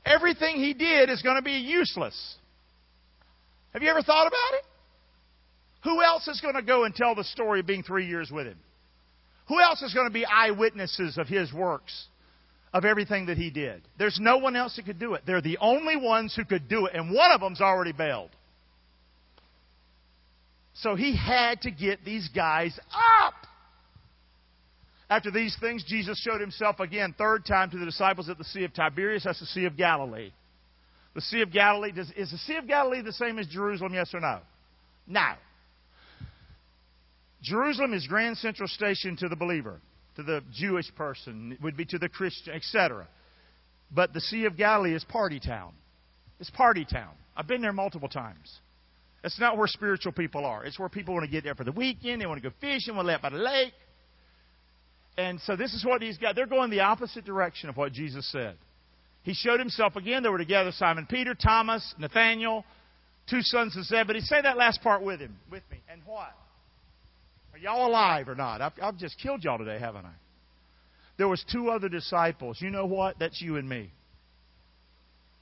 everything 0.05 0.57
he 0.57 0.73
did 0.73 1.09
is 1.09 1.21
going 1.21 1.37
to 1.37 1.41
be 1.41 1.53
useless. 1.53 2.35
Have 3.73 3.83
you 3.83 3.89
ever 3.89 4.01
thought 4.01 4.27
about 4.27 4.59
it? 4.59 4.65
Who 5.85 6.01
else 6.01 6.27
is 6.27 6.41
going 6.41 6.55
to 6.55 6.61
go 6.61 6.83
and 6.83 6.93
tell 6.93 7.15
the 7.15 7.23
story 7.23 7.61
of 7.61 7.67
being 7.67 7.83
three 7.83 8.07
years 8.07 8.29
with 8.31 8.47
him? 8.47 8.57
Who 9.49 9.59
else 9.59 9.81
is 9.81 9.93
going 9.93 10.07
to 10.07 10.13
be 10.13 10.25
eyewitnesses 10.25 11.17
of 11.17 11.27
his 11.27 11.51
works, 11.51 12.05
of 12.71 12.85
everything 12.85 13.25
that 13.25 13.37
he 13.37 13.49
did? 13.49 13.81
There's 13.97 14.19
no 14.21 14.37
one 14.37 14.55
else 14.55 14.75
that 14.75 14.85
could 14.85 14.99
do 14.99 15.15
it. 15.15 15.23
They're 15.25 15.41
the 15.41 15.57
only 15.59 15.97
ones 15.97 16.35
who 16.35 16.45
could 16.45 16.69
do 16.69 16.85
it, 16.85 16.93
and 16.93 17.11
one 17.13 17.31
of 17.31 17.41
them's 17.41 17.59
already 17.59 17.91
bailed. 17.91 18.29
So 20.75 20.95
he 20.95 21.17
had 21.17 21.61
to 21.61 21.71
get 21.71 22.05
these 22.05 22.29
guys 22.33 22.79
up. 23.19 23.33
After 25.09 25.31
these 25.31 25.57
things, 25.59 25.83
Jesus 25.83 26.19
showed 26.19 26.39
himself 26.39 26.79
again, 26.79 27.15
third 27.17 27.43
time, 27.43 27.71
to 27.71 27.77
the 27.79 27.85
disciples 27.85 28.29
at 28.29 28.37
the 28.37 28.43
Sea 28.43 28.63
of 28.65 28.73
Tiberias. 28.73 29.23
That's 29.23 29.39
the 29.39 29.47
Sea 29.47 29.65
of 29.65 29.75
Galilee. 29.75 30.31
The 31.15 31.21
Sea 31.21 31.41
of 31.41 31.51
Galilee, 31.51 31.91
does, 31.91 32.11
is 32.15 32.29
the 32.29 32.37
Sea 32.37 32.57
of 32.57 32.67
Galilee 32.67 33.01
the 33.01 33.13
same 33.13 33.39
as 33.39 33.47
Jerusalem, 33.47 33.95
yes 33.95 34.13
or 34.13 34.19
no? 34.19 34.39
No. 35.07 35.31
Jerusalem 37.41 37.93
is 37.93 38.05
Grand 38.07 38.37
Central 38.37 38.67
Station 38.67 39.15
to 39.17 39.29
the 39.29 39.35
believer, 39.35 39.79
to 40.15 40.23
the 40.23 40.41
Jewish 40.53 40.93
person, 40.95 41.53
it 41.53 41.61
would 41.61 41.77
be 41.77 41.85
to 41.85 41.97
the 41.97 42.09
Christian, 42.09 42.53
etc. 42.53 43.07
But 43.91 44.13
the 44.13 44.21
Sea 44.21 44.45
of 44.45 44.57
Galilee 44.57 44.93
is 44.93 45.03
party 45.05 45.39
town. 45.39 45.73
It's 46.39 46.49
party 46.49 46.85
town. 46.85 47.11
I've 47.35 47.47
been 47.47 47.61
there 47.61 47.73
multiple 47.73 48.09
times. 48.09 48.59
It's 49.23 49.39
not 49.39 49.57
where 49.57 49.67
spiritual 49.67 50.11
people 50.13 50.45
are. 50.45 50.63
It's 50.63 50.79
where 50.79 50.89
people 50.89 51.13
want 51.13 51.25
to 51.25 51.31
get 51.31 51.43
there 51.43 51.55
for 51.55 51.63
the 51.63 51.71
weekend. 51.71 52.21
They 52.21 52.25
want 52.25 52.41
to 52.41 52.49
go 52.49 52.55
fishing, 52.61 52.95
want 52.95 53.05
to 53.05 53.13
lay 53.13 53.17
by 53.21 53.29
the 53.29 53.37
lake. 53.37 53.73
And 55.17 55.39
so 55.41 55.55
this 55.57 55.73
is 55.73 55.83
what 55.83 55.99
these 55.99 56.17
guys—they're 56.17 56.47
going 56.47 56.69
the 56.69 56.79
opposite 56.81 57.25
direction 57.25 57.67
of 57.67 57.75
what 57.75 57.91
Jesus 57.91 58.29
said. 58.31 58.55
He 59.23 59.33
showed 59.33 59.59
himself 59.59 59.97
again. 59.97 60.23
They 60.23 60.29
were 60.29 60.37
together 60.37 60.71
Simon 60.71 61.05
Peter, 61.09 61.35
Thomas, 61.35 61.93
Nathaniel, 61.97 62.63
two 63.29 63.41
sons 63.41 63.75
of 63.75 63.83
Zebedee. 63.83 64.21
Say 64.21 64.41
that 64.41 64.57
last 64.57 64.81
part 64.81 65.01
with 65.01 65.19
him, 65.19 65.35
with 65.51 65.63
me. 65.69 65.79
And 65.91 66.01
what? 66.05 66.31
Are 67.53 67.59
y'all 67.59 67.87
alive 67.87 68.29
or 68.29 68.35
not? 68.35 68.61
I've, 68.61 68.73
I've 68.81 68.97
just 68.97 69.19
killed 69.19 69.43
y'all 69.43 69.57
today, 69.57 69.79
haven't 69.79 70.05
I? 70.05 70.13
There 71.17 71.27
was 71.27 71.43
two 71.51 71.69
other 71.69 71.89
disciples. 71.89 72.61
You 72.61 72.69
know 72.69 72.85
what? 72.85 73.19
That's 73.19 73.41
you 73.41 73.57
and 73.57 73.67
me. 73.67 73.91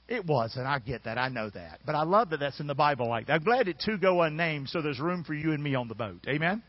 It 0.08 0.24
wasn't. 0.26 0.66
I 0.66 0.78
get 0.78 1.04
that. 1.04 1.18
I 1.18 1.28
know 1.28 1.50
that. 1.50 1.80
But 1.84 1.94
I 1.94 2.02
love 2.02 2.30
that 2.30 2.40
that's 2.40 2.60
in 2.60 2.66
the 2.66 2.74
Bible 2.74 3.08
like 3.08 3.26
that. 3.26 3.34
I'm 3.34 3.44
glad 3.44 3.66
that 3.66 3.78
two 3.84 3.98
go 3.98 4.22
unnamed 4.22 4.70
so 4.70 4.80
there's 4.80 4.98
room 4.98 5.22
for 5.22 5.34
you 5.34 5.52
and 5.52 5.62
me 5.62 5.74
on 5.74 5.86
the 5.86 5.94
boat. 5.94 6.24
Amen? 6.26 6.62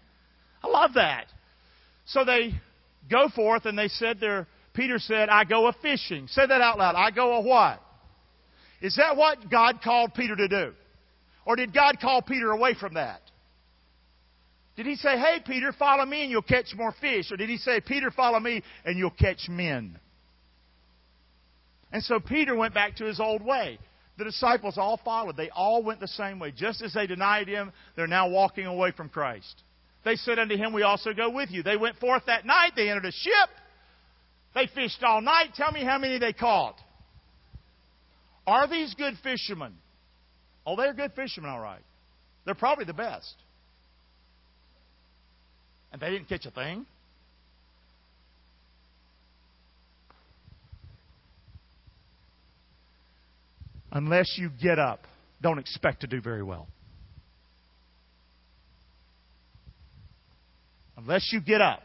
I 0.62 0.68
love 0.68 0.92
that. 0.96 1.26
So 2.06 2.26
they 2.26 2.54
go 3.10 3.30
forth 3.30 3.66
and 3.66 3.78
they 3.78 3.88
said 3.88 4.20
there, 4.20 4.46
Peter 4.74 5.00
said, 5.00 5.30
I 5.30 5.46
go 5.46 5.68
a 5.68 5.74
fishing. 5.82 6.28
Say 6.28 6.46
that 6.46 6.62
out 6.62 6.78
loud. 6.78 6.96
I 6.96 7.12
go 7.12 7.36
a 7.36 7.42
what? 7.42 7.82
Is 8.82 8.96
that 8.98 9.16
what 9.16 9.50
God 9.50 9.80
called 9.84 10.14
Peter 10.14 10.36
to 10.36 10.48
do? 10.48 10.74
Or 11.46 11.56
did 11.56 11.74
God 11.74 11.98
call 12.00 12.22
Peter 12.22 12.52
away 12.52 12.76
from 12.80 12.96
that? 12.96 13.22
Did 14.80 14.86
he 14.86 14.96
say, 14.96 15.18
hey, 15.18 15.42
Peter, 15.46 15.74
follow 15.74 16.06
me 16.06 16.22
and 16.22 16.32
you'll 16.32 16.42
catch 16.42 16.74
more 16.74 16.96
fish? 17.02 17.34
Or 17.34 17.36
did 17.36 17.50
he 17.50 17.58
say, 17.58 17.82
Peter, 17.82 18.12
follow 18.12 18.40
me 18.40 18.64
and 18.86 18.98
you'll 18.98 19.10
catch 19.10 19.50
men? 19.50 20.00
And 21.92 22.02
so 22.02 22.22
Peter 22.22 22.56
went 22.56 22.74
back 22.74 22.96
to 22.96 23.04
his 23.04 23.20
old 23.20 23.44
way. 23.44 23.78
The 24.18 24.24
disciples 24.24 24.78
all 24.78 24.96
followed. 25.04 25.36
They 25.36 25.50
all 25.50 25.84
went 25.84 26.00
the 26.00 26.08
same 26.08 26.40
way. 26.40 26.54
Just 26.56 26.82
as 26.82 26.94
they 26.94 27.08
denied 27.08 27.50
him, 27.50 27.74
they're 27.98 28.08
now 28.08 28.30
walking 28.30 28.68
away 28.68 28.92
from 28.92 29.10
Christ. 29.10 29.64
They 30.06 30.16
said 30.16 30.40
unto 30.40 30.56
him, 30.56 30.72
We 30.72 30.84
also 30.84 31.12
go 31.12 31.30
with 31.30 31.52
you. 31.52 31.62
They 31.62 31.76
went 31.76 31.98
forth 31.98 32.24
that 32.28 32.46
night. 32.46 32.72
They 32.78 32.90
entered 32.90 33.04
a 33.04 33.12
ship. 33.12 33.50
They 34.56 34.68
fished 34.74 35.04
all 35.04 35.20
night. 35.20 35.56
Tell 35.56 35.74
me 35.74 35.84
how 35.84 35.98
many 35.98 36.20
they 36.20 36.32
caught. 36.32 36.80
Are 38.48 38.66
these 38.66 38.94
good 38.94 39.16
fishermen? 39.24 39.74
Oh, 40.66 40.78
they're 40.78 40.94
good 40.94 41.12
fishermen, 41.18 41.50
all 41.50 41.60
right. 41.60 41.84
They're 42.46 42.56
probably 42.56 42.86
the 42.86 42.94
best. 42.94 43.36
And 45.92 46.02
they 46.02 46.10
didn't 46.10 46.30
catch 46.30 46.46
a 46.46 46.52
thing. 46.52 46.86
Unless 53.92 54.38
you 54.38 54.50
get 54.62 54.78
up, 54.78 55.02
don't 55.42 55.58
expect 55.58 56.02
to 56.02 56.08
do 56.08 56.22
very 56.22 56.44
well. 56.44 56.68
Unless 60.98 61.30
you 61.32 61.42
get 61.42 61.62
up, 61.62 61.82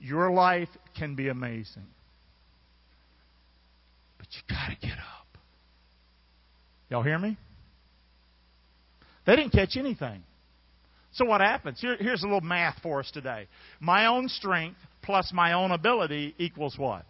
your 0.00 0.30
life 0.30 0.68
can 0.98 1.14
be 1.14 1.28
amazing. 1.28 1.86
But 4.18 4.26
you 4.32 4.40
got 4.48 4.68
to 4.68 4.86
get 4.86 4.98
up. 4.98 5.26
Y'all 6.90 7.02
hear 7.02 7.18
me? 7.18 7.38
They 9.30 9.36
didn't 9.36 9.52
catch 9.52 9.76
anything. 9.76 10.24
So 11.12 11.24
what 11.24 11.40
happens? 11.40 11.80
Here, 11.80 11.96
here's 12.00 12.24
a 12.24 12.26
little 12.26 12.40
math 12.40 12.82
for 12.82 12.98
us 12.98 13.08
today. 13.12 13.46
My 13.78 14.06
own 14.06 14.26
strength 14.26 14.78
plus 15.02 15.30
my 15.32 15.52
own 15.52 15.70
ability 15.70 16.34
equals 16.36 16.76
what? 16.76 17.04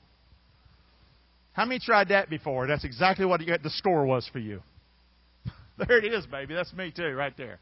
How 1.55 1.65
many 1.65 1.81
tried 1.81 2.09
that 2.09 2.29
before? 2.29 2.67
That's 2.67 2.85
exactly 2.85 3.25
what 3.25 3.41
the 3.41 3.71
score 3.71 4.05
was 4.05 4.29
for 4.31 4.39
you. 4.39 4.61
There 5.79 5.97
it 5.97 6.13
is, 6.13 6.27
baby. 6.27 6.53
That's 6.53 6.75
me 6.75 6.93
too, 6.95 7.15
right 7.15 7.33
there. 7.39 7.59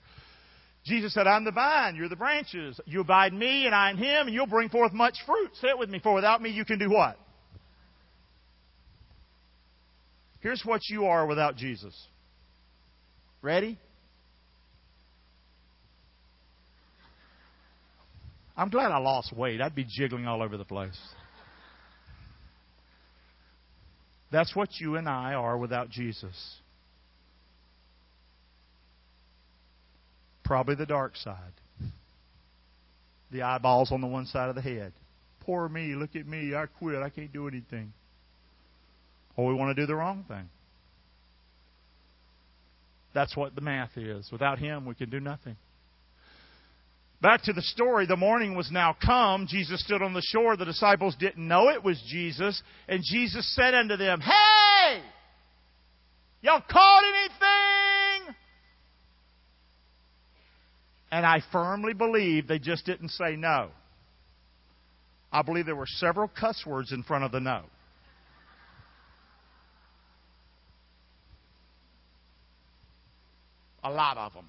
Jesus 0.84 1.14
said, 1.14 1.28
I'm 1.28 1.44
the 1.44 1.52
vine, 1.52 1.94
you're 1.94 2.08
the 2.08 2.16
branches. 2.16 2.80
You 2.84 3.02
abide 3.02 3.32
me, 3.32 3.66
and 3.66 3.72
I 3.72 3.92
in 3.92 3.96
him, 3.96 4.26
and 4.26 4.34
you'll 4.34 4.48
bring 4.48 4.70
forth 4.70 4.92
much 4.92 5.14
fruit. 5.24 5.52
Say 5.60 5.68
it 5.68 5.78
with 5.78 5.88
me, 5.88 6.00
for 6.00 6.14
without 6.14 6.42
me 6.42 6.50
you 6.50 6.64
can 6.64 6.80
do 6.80 6.90
what? 6.90 7.16
Here's 10.40 10.62
what 10.64 10.80
you 10.88 11.04
are 11.04 11.26
without 11.26 11.54
Jesus. 11.54 11.94
Ready? 13.40 13.78
I'm 18.58 18.70
glad 18.70 18.90
I 18.90 18.98
lost 18.98 19.32
weight. 19.32 19.60
I'd 19.60 19.76
be 19.76 19.86
jiggling 19.88 20.26
all 20.26 20.42
over 20.42 20.56
the 20.56 20.64
place. 20.64 20.98
That's 24.32 24.54
what 24.54 24.68
you 24.80 24.96
and 24.96 25.08
I 25.08 25.34
are 25.34 25.56
without 25.56 25.90
Jesus. 25.90 26.34
Probably 30.44 30.74
the 30.74 30.86
dark 30.86 31.16
side. 31.16 31.52
The 33.30 33.42
eyeballs 33.42 33.92
on 33.92 34.00
the 34.00 34.06
one 34.08 34.26
side 34.26 34.48
of 34.48 34.56
the 34.56 34.60
head. 34.60 34.92
Poor 35.42 35.68
me, 35.68 35.94
look 35.94 36.16
at 36.16 36.26
me, 36.26 36.54
I 36.54 36.66
quit, 36.66 37.00
I 37.00 37.10
can't 37.10 37.32
do 37.32 37.46
anything. 37.46 37.92
Or 39.36 39.46
we 39.46 39.54
want 39.54 39.76
to 39.76 39.80
do 39.80 39.86
the 39.86 39.94
wrong 39.94 40.24
thing. 40.26 40.48
That's 43.14 43.36
what 43.36 43.54
the 43.54 43.60
math 43.60 43.96
is. 43.96 44.28
Without 44.32 44.58
Him, 44.58 44.84
we 44.84 44.94
can 44.94 45.10
do 45.10 45.20
nothing. 45.20 45.56
Back 47.20 47.42
to 47.44 47.52
the 47.52 47.62
story, 47.62 48.06
the 48.06 48.16
morning 48.16 48.56
was 48.56 48.70
now 48.70 48.96
come. 49.04 49.48
Jesus 49.48 49.82
stood 49.82 50.02
on 50.02 50.14
the 50.14 50.22
shore. 50.22 50.56
The 50.56 50.64
disciples 50.64 51.16
didn't 51.18 51.46
know 51.46 51.68
it 51.68 51.82
was 51.82 52.00
Jesus. 52.08 52.62
And 52.88 53.02
Jesus 53.04 53.52
said 53.56 53.74
unto 53.74 53.96
them, 53.96 54.20
Hey! 54.20 55.02
Y'all 56.42 56.62
caught 56.70 57.02
anything? 57.04 58.36
And 61.10 61.26
I 61.26 61.40
firmly 61.50 61.92
believe 61.92 62.46
they 62.46 62.60
just 62.60 62.86
didn't 62.86 63.08
say 63.08 63.34
no. 63.34 63.70
I 65.32 65.42
believe 65.42 65.66
there 65.66 65.74
were 65.74 65.86
several 65.86 66.28
cuss 66.28 66.62
words 66.64 66.92
in 66.92 67.02
front 67.02 67.24
of 67.24 67.32
the 67.32 67.40
no. 67.40 67.64
A 73.82 73.90
lot 73.90 74.16
of 74.16 74.34
them. 74.34 74.48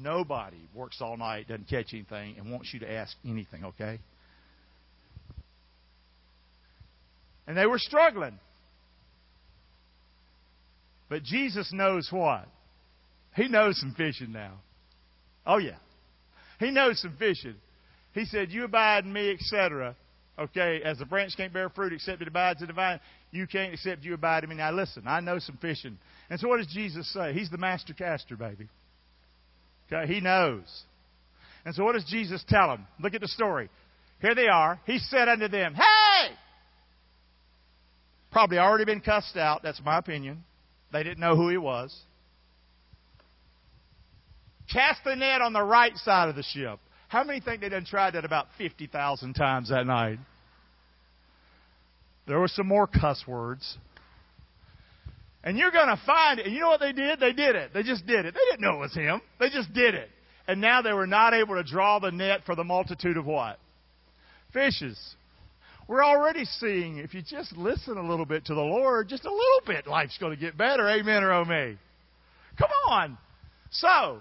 Nobody 0.00 0.68
works 0.74 1.00
all 1.00 1.16
night, 1.16 1.48
doesn't 1.48 1.68
catch 1.68 1.92
anything, 1.92 2.36
and 2.38 2.50
wants 2.50 2.72
you 2.72 2.80
to 2.80 2.90
ask 2.90 3.16
anything, 3.24 3.64
okay? 3.64 3.98
And 7.46 7.56
they 7.56 7.66
were 7.66 7.78
struggling. 7.78 8.38
But 11.08 11.22
Jesus 11.22 11.70
knows 11.72 12.08
what? 12.10 12.46
He 13.36 13.48
knows 13.48 13.78
some 13.78 13.94
fishing 13.96 14.32
now. 14.32 14.54
Oh, 15.46 15.58
yeah. 15.58 15.76
He 16.58 16.70
knows 16.70 17.00
some 17.00 17.16
fishing. 17.18 17.56
He 18.12 18.24
said, 18.24 18.50
You 18.50 18.64
abide 18.64 19.04
in 19.04 19.12
me, 19.12 19.32
etc. 19.32 19.96
Okay, 20.38 20.80
as 20.82 20.98
the 20.98 21.04
branch 21.04 21.32
can't 21.36 21.52
bear 21.52 21.68
fruit 21.68 21.92
except 21.92 22.20
it 22.22 22.28
abides 22.28 22.60
in 22.60 22.66
the 22.66 22.72
vine, 22.72 22.98
you 23.30 23.46
can't 23.46 23.72
except 23.72 24.02
you 24.02 24.14
abide 24.14 24.42
in 24.42 24.50
me. 24.50 24.56
Now 24.56 24.72
listen, 24.72 25.04
I 25.06 25.20
know 25.20 25.38
some 25.38 25.58
fishing. 25.58 25.98
And 26.28 26.40
so 26.40 26.48
what 26.48 26.56
does 26.56 26.66
Jesus 26.66 27.12
say? 27.12 27.32
He's 27.32 27.50
the 27.50 27.58
master 27.58 27.94
caster, 27.94 28.36
baby. 28.36 28.68
Okay, 29.92 30.12
he 30.12 30.20
knows. 30.20 30.64
And 31.64 31.74
so 31.74 31.84
what 31.84 31.92
does 31.92 32.04
Jesus 32.04 32.44
tell 32.48 32.68
them? 32.68 32.86
Look 33.00 33.14
at 33.14 33.20
the 33.20 33.28
story. 33.28 33.68
Here 34.20 34.34
they 34.34 34.48
are. 34.48 34.80
He 34.86 34.98
said 34.98 35.28
unto 35.28 35.48
them, 35.48 35.74
Hey! 35.74 36.34
Probably 38.32 38.58
already 38.58 38.84
been 38.84 39.00
cussed 39.00 39.36
out. 39.36 39.62
That's 39.62 39.80
my 39.84 39.98
opinion. 39.98 40.44
They 40.92 41.02
didn't 41.02 41.20
know 41.20 41.36
who 41.36 41.48
he 41.48 41.56
was. 41.56 41.96
Cast 44.72 45.04
the 45.04 45.14
net 45.14 45.40
on 45.40 45.52
the 45.52 45.62
right 45.62 45.96
side 45.96 46.28
of 46.28 46.36
the 46.36 46.42
ship. 46.42 46.78
How 47.08 47.22
many 47.22 47.40
think 47.40 47.60
they 47.60 47.68
done 47.68 47.84
tried 47.84 48.14
that 48.14 48.24
about 48.24 48.46
50,000 48.58 49.34
times 49.34 49.68
that 49.68 49.86
night? 49.86 50.18
There 52.26 52.40
were 52.40 52.48
some 52.48 52.66
more 52.66 52.86
cuss 52.86 53.22
words. 53.26 53.76
And 55.44 55.56
you're 55.56 55.70
going 55.70 55.88
to 55.88 56.00
find 56.04 56.40
it. 56.40 56.46
And 56.46 56.54
you 56.54 56.60
know 56.60 56.68
what 56.68 56.80
they 56.80 56.92
did? 56.92 57.20
They 57.20 57.32
did 57.32 57.54
it. 57.54 57.72
They 57.72 57.82
just 57.82 58.06
did 58.06 58.24
it. 58.24 58.34
They 58.34 58.40
didn't 58.50 58.62
know 58.62 58.78
it 58.78 58.80
was 58.80 58.94
him. 58.94 59.20
They 59.38 59.50
just 59.50 59.72
did 59.72 59.94
it. 59.94 60.08
And 60.48 60.60
now 60.60 60.82
they 60.82 60.92
were 60.92 61.06
not 61.06 61.34
able 61.34 61.54
to 61.54 61.62
draw 61.62 62.00
the 62.00 62.10
net 62.10 62.40
for 62.44 62.56
the 62.56 62.64
multitude 62.64 63.16
of 63.16 63.26
what? 63.26 63.58
Fishes. 64.52 64.98
We're 65.86 66.04
already 66.04 66.44
seeing, 66.46 66.98
if 66.98 67.14
you 67.14 67.22
just 67.22 67.56
listen 67.56 67.96
a 67.96 68.08
little 68.08 68.24
bit 68.24 68.46
to 68.46 68.54
the 68.54 68.60
Lord, 68.60 69.08
just 69.08 69.24
a 69.24 69.30
little 69.30 69.60
bit, 69.66 69.86
life's 69.86 70.18
going 70.18 70.34
to 70.34 70.40
get 70.40 70.56
better. 70.56 70.88
Amen 70.88 71.22
or 71.22 71.32
oh 71.32 71.44
me. 71.44 71.76
Come 72.58 72.70
on. 72.88 73.18
So, 73.70 74.20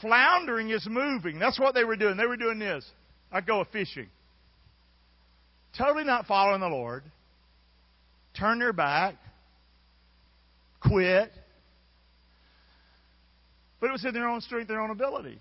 Floundering 0.00 0.70
is 0.70 0.86
moving. 0.88 1.38
That's 1.38 1.58
what 1.58 1.74
they 1.74 1.84
were 1.84 1.96
doing. 1.96 2.16
They 2.16 2.26
were 2.26 2.36
doing 2.36 2.58
this. 2.58 2.84
I 3.32 3.40
go 3.40 3.64
fishing. 3.72 4.08
Totally 5.76 6.04
not 6.04 6.26
following 6.26 6.60
the 6.60 6.68
Lord. 6.68 7.02
Turn 8.38 8.58
their 8.58 8.72
back. 8.72 9.16
Quit. 10.80 11.32
But 13.80 13.88
it 13.88 13.92
was 13.92 14.04
in 14.04 14.14
their 14.14 14.28
own 14.28 14.40
strength, 14.40 14.68
their 14.68 14.80
own 14.80 14.90
ability. 14.90 15.38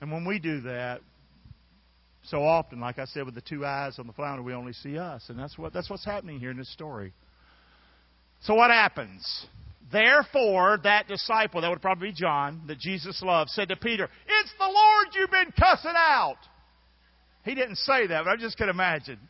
And 0.00 0.12
when 0.12 0.24
we 0.24 0.38
do 0.38 0.60
that, 0.62 1.00
so 2.24 2.42
often, 2.42 2.80
like 2.80 2.98
I 2.98 3.04
said, 3.04 3.24
with 3.24 3.34
the 3.34 3.40
two 3.40 3.64
eyes 3.64 3.98
on 3.98 4.06
the 4.06 4.12
flounder, 4.12 4.42
we 4.42 4.52
only 4.52 4.72
see 4.72 4.98
us. 4.98 5.24
And 5.28 5.38
that's 5.38 5.56
what 5.56 5.72
that's 5.72 5.88
what's 5.88 6.04
happening 6.04 6.40
here 6.40 6.50
in 6.50 6.56
this 6.56 6.72
story. 6.72 7.12
So 8.42 8.54
what 8.54 8.70
happens? 8.70 9.46
Therefore, 9.92 10.78
that 10.82 11.06
disciple, 11.06 11.60
that 11.60 11.70
would 11.70 11.80
probably 11.80 12.08
be 12.08 12.14
John, 12.14 12.62
that 12.66 12.78
Jesus 12.78 13.22
loved, 13.22 13.50
said 13.50 13.68
to 13.68 13.76
Peter, 13.76 14.04
It's 14.04 14.52
the 14.58 14.64
Lord 14.64 15.06
you've 15.14 15.30
been 15.30 15.52
cussing 15.58 15.94
out. 15.94 16.38
He 17.44 17.54
didn't 17.54 17.76
say 17.76 18.08
that, 18.08 18.24
but 18.24 18.30
I 18.30 18.36
just 18.36 18.56
can 18.56 18.68
imagine. 18.68 19.20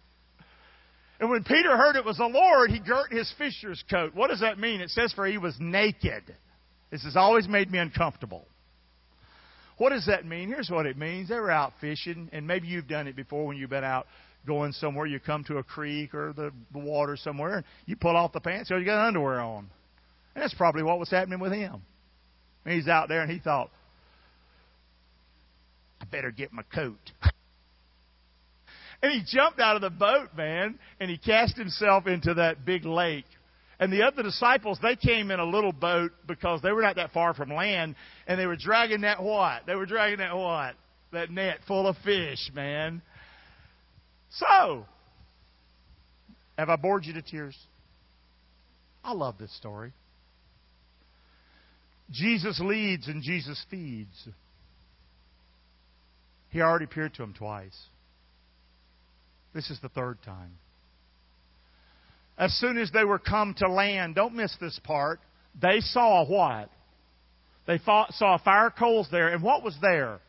And 1.19 1.31
when 1.31 1.45
Peter 1.45 1.77
heard 1.77 1.97
it 1.97 2.05
was 2.05 2.19
the 2.19 2.27
Lord, 2.27 2.71
he 2.71 2.79
girt 2.79 3.13
his 3.13 3.33
fisher's 3.39 3.83
coat. 3.91 4.15
What 4.15 4.29
does 4.29 4.41
that 4.41 4.59
mean? 4.59 4.81
It 4.81 4.91
says, 4.91 5.13
For 5.13 5.27
he 5.27 5.39
was 5.39 5.57
naked. 5.59 6.23
This 6.91 7.05
has 7.05 7.17
always 7.17 7.49
made 7.49 7.71
me 7.71 7.79
uncomfortable. 7.79 8.47
What 9.79 9.91
does 9.91 10.07
that 10.07 10.25
mean? 10.25 10.49
Here's 10.49 10.71
what 10.71 10.87
it 10.87 10.97
means. 10.97 11.29
They 11.29 11.37
were 11.37 11.51
out 11.51 11.73
fishing, 11.81 12.31
and 12.33 12.47
maybe 12.47 12.67
you've 12.67 12.89
done 12.89 13.07
it 13.07 13.17
before 13.17 13.47
when 13.47 13.57
you've 13.57 13.71
been 13.71 13.85
out 13.85 14.07
going 14.47 14.73
somewhere. 14.73 15.07
You 15.07 15.21
come 15.21 15.45
to 15.45 15.59
a 15.59 15.63
creek 15.63 16.15
or 16.15 16.33
the 16.33 16.53
water 16.73 17.17
somewhere, 17.17 17.57
and 17.57 17.65
you 17.85 17.97
pull 17.97 18.17
off 18.17 18.33
the 18.33 18.41
pants, 18.41 18.69
so 18.69 18.77
you 18.77 18.85
got 18.85 19.07
underwear 19.07 19.41
on. 19.41 19.69
And 20.35 20.43
that's 20.43 20.55
probably 20.55 20.83
what 20.83 20.99
was 20.99 21.11
happening 21.11 21.41
with 21.41 21.53
him. 21.53 21.83
He's 22.67 22.89
out 22.89 23.09
there 23.09 23.23
and 23.23 23.31
he 23.31 23.39
thought, 23.39 23.71
I 26.01 26.05
better 26.05 26.31
get 26.31 26.53
my 26.53 26.63
coat. 26.75 26.99
And 29.03 29.13
he 29.13 29.23
jumped 29.27 29.61
out 29.61 29.77
of 29.77 29.83
the 29.83 29.91
boat, 29.91 30.29
man, 30.37 30.79
and 31.01 31.11
he 31.11 31.19
cast 31.19 31.57
himself 31.57 32.07
into 32.07 32.35
that 32.35 32.65
big 32.65 32.85
lake. 32.85 33.27
And 33.79 33.93
the 33.93 34.03
other 34.05 34.23
disciples, 34.23 34.79
they 34.83 34.97
came 34.97 35.31
in 35.31 35.39
a 35.39 35.45
little 35.45 35.73
boat 35.73 36.13
because 36.27 36.63
they 36.63 36.73
were 36.73 36.83
not 36.83 36.97
that 36.97 37.13
far 37.13 37.35
from 37.35 37.51
land, 37.51 37.95
and 38.27 38.41
they 38.41 38.47
were 38.47 38.57
dragging 38.57 39.03
that 39.03 39.23
what? 39.23 39.67
They 39.67 39.75
were 39.75 39.87
dragging 39.87 40.19
that 40.19 40.37
what? 40.37 40.75
That 41.13 41.31
net 41.31 41.59
full 41.69 41.87
of 41.87 41.97
fish, 42.05 42.51
man. 42.55 43.03
So, 44.31 44.87
have 46.59 46.71
I 46.71 46.77
bored 46.77 47.05
you 47.05 47.13
to 47.15 47.23
tears? 47.23 47.57
I 49.05 49.13
love 49.13 49.37
this 49.39 49.55
story. 49.57 49.93
Jesus 52.11 52.61
leads 52.61 53.09
and 53.09 53.23
Jesus 53.23 53.63
feeds. 53.71 54.29
He 56.51 56.61
already 56.61 56.87
appeared 56.87 57.15
to 57.15 57.23
him 57.23 57.35
twice. 57.35 57.77
This 59.57 59.71
is 59.71 59.81
the 59.81 59.89
third 59.89 60.19
time. 60.23 60.53
As 62.37 62.53
soon 62.59 62.77
as 62.77 62.91
they 62.93 63.05
were 63.05 63.19
come 63.19 63.55
to 63.55 63.69
land, 63.71 64.15
don't 64.15 64.35
miss 64.35 64.55
this 64.61 64.79
part, 64.85 65.19
they 65.59 65.81
saw 65.81 66.27
what? 66.27 66.69
They 67.67 67.79
saw 67.79 68.37
fire 68.45 68.71
coals 68.71 69.09
there, 69.11 69.29
and 69.29 69.43
what 69.43 69.65
was 69.65 69.75
there? 69.81 70.21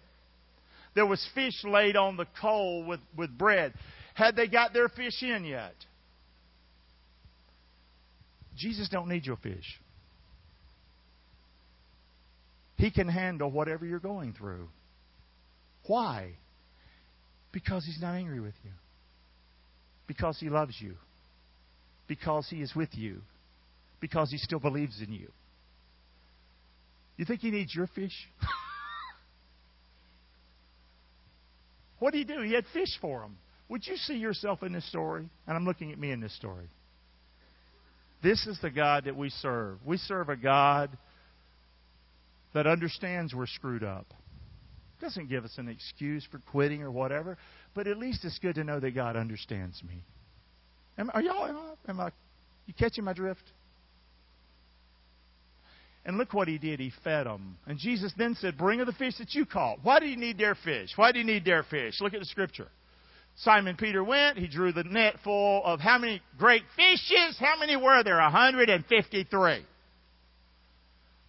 There 0.95 1.05
was 1.05 1.23
fish 1.35 1.61
laid 1.65 1.97
on 1.97 2.15
the 2.15 2.25
coal 2.39 2.85
with, 2.85 3.01
with 3.17 3.37
bread. 3.37 3.73
Had 4.13 4.37
they 4.37 4.47
got 4.47 4.71
their 4.71 4.87
fish 4.87 5.21
in 5.21 5.43
yet? 5.43 5.75
Jesus 8.55 8.87
don't 8.87 9.09
need 9.09 9.25
your 9.25 9.35
fish. 9.35 9.81
He 12.77 12.91
can 12.91 13.09
handle 13.09 13.51
whatever 13.51 13.85
you're 13.85 13.99
going 13.99 14.31
through. 14.31 14.69
Why? 15.85 16.31
Because 17.51 17.83
He's 17.85 18.01
not 18.01 18.15
angry 18.15 18.39
with 18.39 18.55
you. 18.63 18.71
Because 20.07 20.39
He 20.39 20.49
loves 20.49 20.75
you. 20.79 20.95
Because 22.07 22.47
He 22.49 22.61
is 22.61 22.73
with 22.75 22.89
you. 22.93 23.21
Because 23.99 24.31
He 24.31 24.37
still 24.37 24.59
believes 24.59 25.01
in 25.01 25.11
you. 25.11 25.29
You 27.17 27.25
think 27.25 27.41
He 27.41 27.51
needs 27.51 27.75
your 27.75 27.87
fish? 27.87 28.13
what 31.99 32.13
did 32.13 32.27
He 32.27 32.35
do? 32.35 32.41
He 32.41 32.53
had 32.53 32.65
fish 32.73 32.97
for 33.01 33.21
them. 33.21 33.37
Would 33.69 33.85
you 33.85 33.97
see 33.97 34.15
yourself 34.15 34.63
in 34.63 34.71
this 34.71 34.87
story? 34.87 35.27
And 35.45 35.57
I'm 35.57 35.65
looking 35.65 35.91
at 35.91 35.99
me 35.99 36.11
in 36.11 36.21
this 36.21 36.35
story. 36.35 36.69
This 38.23 38.47
is 38.47 38.57
the 38.61 38.69
God 38.69 39.05
that 39.05 39.15
we 39.15 39.29
serve. 39.29 39.77
We 39.85 39.97
serve 39.97 40.29
a 40.29 40.37
God 40.37 40.89
that 42.53 42.65
understands 42.65 43.35
we're 43.35 43.47
screwed 43.47 43.83
up. 43.83 44.07
Doesn't 44.99 45.29
give 45.29 45.45
us 45.45 45.53
an 45.57 45.67
excuse 45.67 46.25
for 46.31 46.39
quitting 46.51 46.81
or 46.81 46.91
whatever, 46.91 47.37
but 47.75 47.87
at 47.87 47.97
least 47.97 48.25
it's 48.25 48.39
good 48.39 48.55
to 48.55 48.63
know 48.63 48.79
that 48.79 48.95
God 48.95 49.15
understands 49.15 49.81
me. 49.83 50.03
Am, 50.97 51.11
are 51.13 51.21
y'all? 51.21 51.45
Am 51.45 51.57
I, 51.57 51.89
am 51.91 51.99
I? 51.99 52.11
You 52.65 52.73
catching 52.73 53.03
my 53.03 53.13
drift? 53.13 53.43
And 56.05 56.17
look 56.17 56.33
what 56.33 56.47
he 56.47 56.57
did. 56.57 56.79
He 56.79 56.91
fed 57.03 57.27
them. 57.27 57.57
And 57.67 57.77
Jesus 57.77 58.13
then 58.17 58.35
said, 58.35 58.57
Bring 58.57 58.79
of 58.79 58.87
the 58.87 58.93
fish 58.93 59.17
that 59.19 59.35
you 59.35 59.45
caught. 59.45 59.79
Why 59.83 59.99
do 59.99 60.05
you 60.05 60.15
need 60.15 60.37
their 60.37 60.55
fish? 60.55 60.91
Why 60.95 61.11
do 61.11 61.19
you 61.19 61.25
need 61.25 61.43
their 61.43 61.63
fish? 61.63 61.99
Look 61.99 62.13
at 62.13 62.19
the 62.19 62.25
scripture. 62.25 62.69
Simon 63.41 63.75
Peter 63.75 64.03
went. 64.03 64.37
He 64.37 64.47
drew 64.47 64.71
the 64.71 64.85
net 64.85 65.15
full 65.23 65.63
of 65.63 65.79
how 65.79 65.99
many 65.99 66.21
great 66.39 66.63
fishes? 66.75 67.37
How 67.39 67.59
many 67.59 67.75
were 67.75 68.03
there? 68.03 68.17
153. 68.17 69.65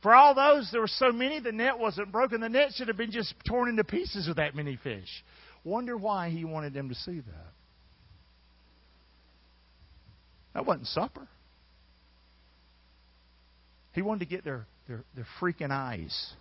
For 0.03 0.15
all 0.15 0.35
those, 0.35 0.69
there 0.71 0.81
were 0.81 0.87
so 0.87 1.11
many, 1.11 1.41
the 1.41 1.53
net 1.53 1.79
wasn't 1.79 2.13
broken. 2.13 2.41
The 2.41 2.49
net 2.49 2.73
should 2.75 2.89
have 2.89 2.97
been 2.97 3.11
just 3.11 3.35
torn 3.47 3.69
into 3.69 3.83
pieces 3.85 4.29
with 4.29 4.37
that 4.37 4.55
many 4.55 4.77
fish. 4.77 5.09
Wonder 5.65 5.97
why 5.97 6.31
he 6.31 6.45
wanted 6.45 6.73
them 6.73 6.89
to 6.89 6.95
see 6.95 7.19
that. 7.19 7.53
That 10.55 10.67
wasn't 10.67 10.87
supper. 10.87 11.27
He 13.93 14.03
wanted 14.03 14.21
to 14.21 14.27
get 14.27 14.45
their, 14.45 14.67
their, 14.87 15.03
their 15.17 15.27
freaking 15.41 15.71
eyes 15.71 16.33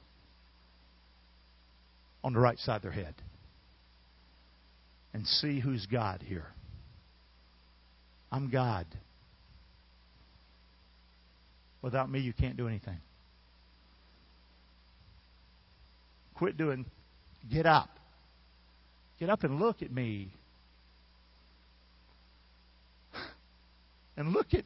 on 2.23 2.33
the 2.33 2.39
right 2.39 2.57
side 2.59 2.77
of 2.77 2.81
their 2.83 2.91
head 2.91 3.15
and 5.13 5.25
see 5.25 5.59
who's 5.59 5.87
God 5.87 6.21
here. 6.23 6.45
I'm 8.31 8.51
God. 8.51 8.85
Without 11.81 12.09
me, 12.11 12.19
you 12.19 12.33
can't 12.33 12.57
do 12.57 12.67
anything. 12.67 12.97
Quit 16.37 16.57
doing, 16.57 16.85
get 17.51 17.65
up. 17.65 17.89
Get 19.19 19.29
up 19.29 19.43
and 19.43 19.59
look 19.59 19.81
at 19.81 19.91
me. 19.91 20.31
And 24.15 24.33
look 24.33 24.47
at 24.53 24.63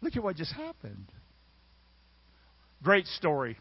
look 0.00 0.16
at 0.16 0.22
what 0.22 0.34
just 0.34 0.52
happened. 0.52 1.06
Great 2.82 3.06
story. 3.06 3.56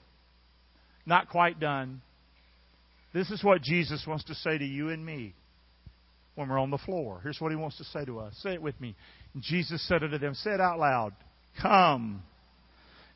Not 1.06 1.30
quite 1.30 1.60
done. 1.60 2.02
This 3.14 3.30
is 3.30 3.44
what 3.44 3.62
Jesus 3.62 4.04
wants 4.08 4.24
to 4.26 4.34
say 4.34 4.58
to 4.58 4.66
you 4.66 4.90
and 4.90 5.06
me 5.06 5.36
when 6.36 6.50
we're 6.50 6.60
on 6.60 6.72
the 6.72 6.80
floor. 6.80 7.20
Here's 7.22 7.40
what 7.40 7.52
he 7.52 7.58
wants 7.58 7.78
to 7.78 7.84
say 7.84 8.06
to 8.06 8.20
us. 8.20 8.34
Say 8.42 8.54
it 8.54 8.62
with 8.62 8.80
me. 8.82 8.96
And 9.34 9.44
Jesus 9.44 9.86
said 9.88 10.02
unto 10.02 10.18
them, 10.18 10.34
say 10.34 10.52
it 10.52 10.62
out 10.62 10.80
loud. 10.80 11.14
Come 11.62 12.24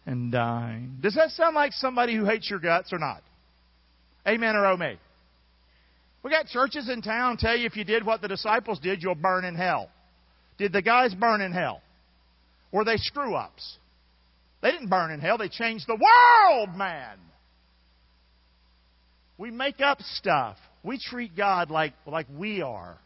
and 0.06 0.32
dine. 0.32 0.98
Does 1.02 1.16
that 1.16 1.32
sound 1.32 1.56
like 1.56 1.72
somebody 1.74 2.16
who 2.16 2.26
hates 2.26 2.50
your 2.50 2.60
guts 2.60 2.94
or 2.94 3.00
not? 3.00 3.24
Amen 4.28 4.56
or 4.56 4.66
oh? 4.66 4.78
We 6.24 6.32
got 6.32 6.48
churches 6.48 6.90
in 6.90 7.02
town 7.02 7.38
tell 7.38 7.56
you 7.56 7.68
if 7.68 7.76
you 7.76 7.84
did 7.84 8.06
what 8.06 8.22
the 8.22 8.28
disciples 8.28 8.80
did, 8.80 9.04
you'll 9.04 9.14
burn 9.16 9.46
in 9.46 9.54
hell. 9.56 9.90
Did 10.58 10.74
the 10.74 10.82
guys 10.82 11.14
burn 11.14 11.42
in 11.42 11.52
hell? 11.52 11.82
Were 12.72 12.84
they 12.84 12.98
screw 12.98 13.36
ups? 13.36 13.78
They 14.62 14.72
didn't 14.72 14.90
burn 14.90 15.12
in 15.12 15.20
hell, 15.20 15.38
they 15.38 15.50
changed 15.50 15.86
the 15.88 15.96
world, 15.96 16.76
man. 16.76 17.18
We 19.38 19.52
make 19.52 19.82
up 19.82 20.02
stuff. 20.02 20.58
We 20.82 20.98
treat 21.00 21.36
God 21.36 21.70
like, 21.70 21.94
like 22.08 22.28
we 22.36 22.62
are. 22.62 22.98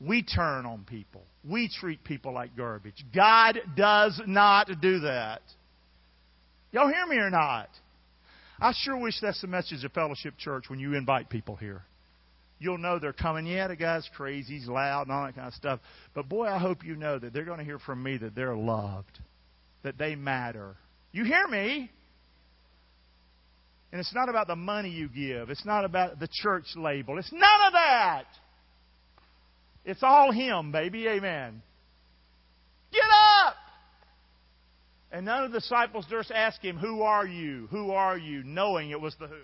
We 0.00 0.22
turn 0.22 0.66
on 0.66 0.84
people. 0.84 1.22
We 1.48 1.70
treat 1.80 2.02
people 2.04 2.34
like 2.34 2.56
garbage. 2.56 3.04
God 3.14 3.60
does 3.76 4.20
not 4.26 4.68
do 4.82 5.00
that. 5.00 5.40
Y'all 6.72 6.88
hear 6.88 7.06
me 7.06 7.16
or 7.16 7.30
not? 7.30 7.68
I 8.60 8.72
sure 8.74 8.96
wish 8.96 9.20
that's 9.20 9.40
the 9.40 9.46
message 9.46 9.84
of 9.84 9.92
Fellowship 9.92 10.34
Church 10.38 10.64
when 10.68 10.78
you 10.78 10.94
invite 10.94 11.28
people 11.28 11.56
here. 11.56 11.82
You'll 12.58 12.78
know 12.78 12.98
they're 12.98 13.12
coming. 13.12 13.46
Yeah, 13.46 13.68
the 13.68 13.76
guy's 13.76 14.08
crazy, 14.16 14.58
he's 14.58 14.66
loud, 14.68 15.02
and 15.02 15.12
all 15.12 15.26
that 15.26 15.34
kind 15.34 15.48
of 15.48 15.54
stuff. 15.54 15.80
But 16.14 16.28
boy, 16.28 16.46
I 16.46 16.58
hope 16.58 16.84
you 16.84 16.96
know 16.96 17.18
that 17.18 17.34
they're 17.34 17.44
going 17.44 17.58
to 17.58 17.64
hear 17.64 17.78
from 17.78 18.02
me 18.02 18.16
that 18.16 18.34
they're 18.34 18.56
loved, 18.56 19.18
that 19.82 19.98
they 19.98 20.14
matter. 20.14 20.74
You 21.12 21.24
hear 21.24 21.46
me? 21.48 21.90
And 23.92 24.00
it's 24.00 24.14
not 24.14 24.28
about 24.28 24.46
the 24.46 24.56
money 24.56 24.88
you 24.88 25.08
give. 25.08 25.50
It's 25.50 25.64
not 25.66 25.84
about 25.84 26.18
the 26.18 26.28
church 26.30 26.64
label. 26.76 27.18
It's 27.18 27.32
none 27.32 27.60
of 27.66 27.72
that. 27.74 28.24
It's 29.84 30.02
all 30.02 30.32
Him, 30.32 30.72
baby. 30.72 31.06
Amen. 31.06 31.62
Get 32.92 33.02
up! 33.02 33.25
And 35.12 35.26
none 35.26 35.44
of 35.44 35.52
the 35.52 35.60
disciples 35.60 36.06
durst 36.10 36.30
ask 36.30 36.60
him, 36.60 36.76
Who 36.76 37.02
are 37.02 37.26
you? 37.26 37.68
Who 37.70 37.92
are 37.92 38.18
you? 38.18 38.42
knowing 38.42 38.90
it 38.90 39.00
was 39.00 39.14
the 39.18 39.28
who. 39.28 39.36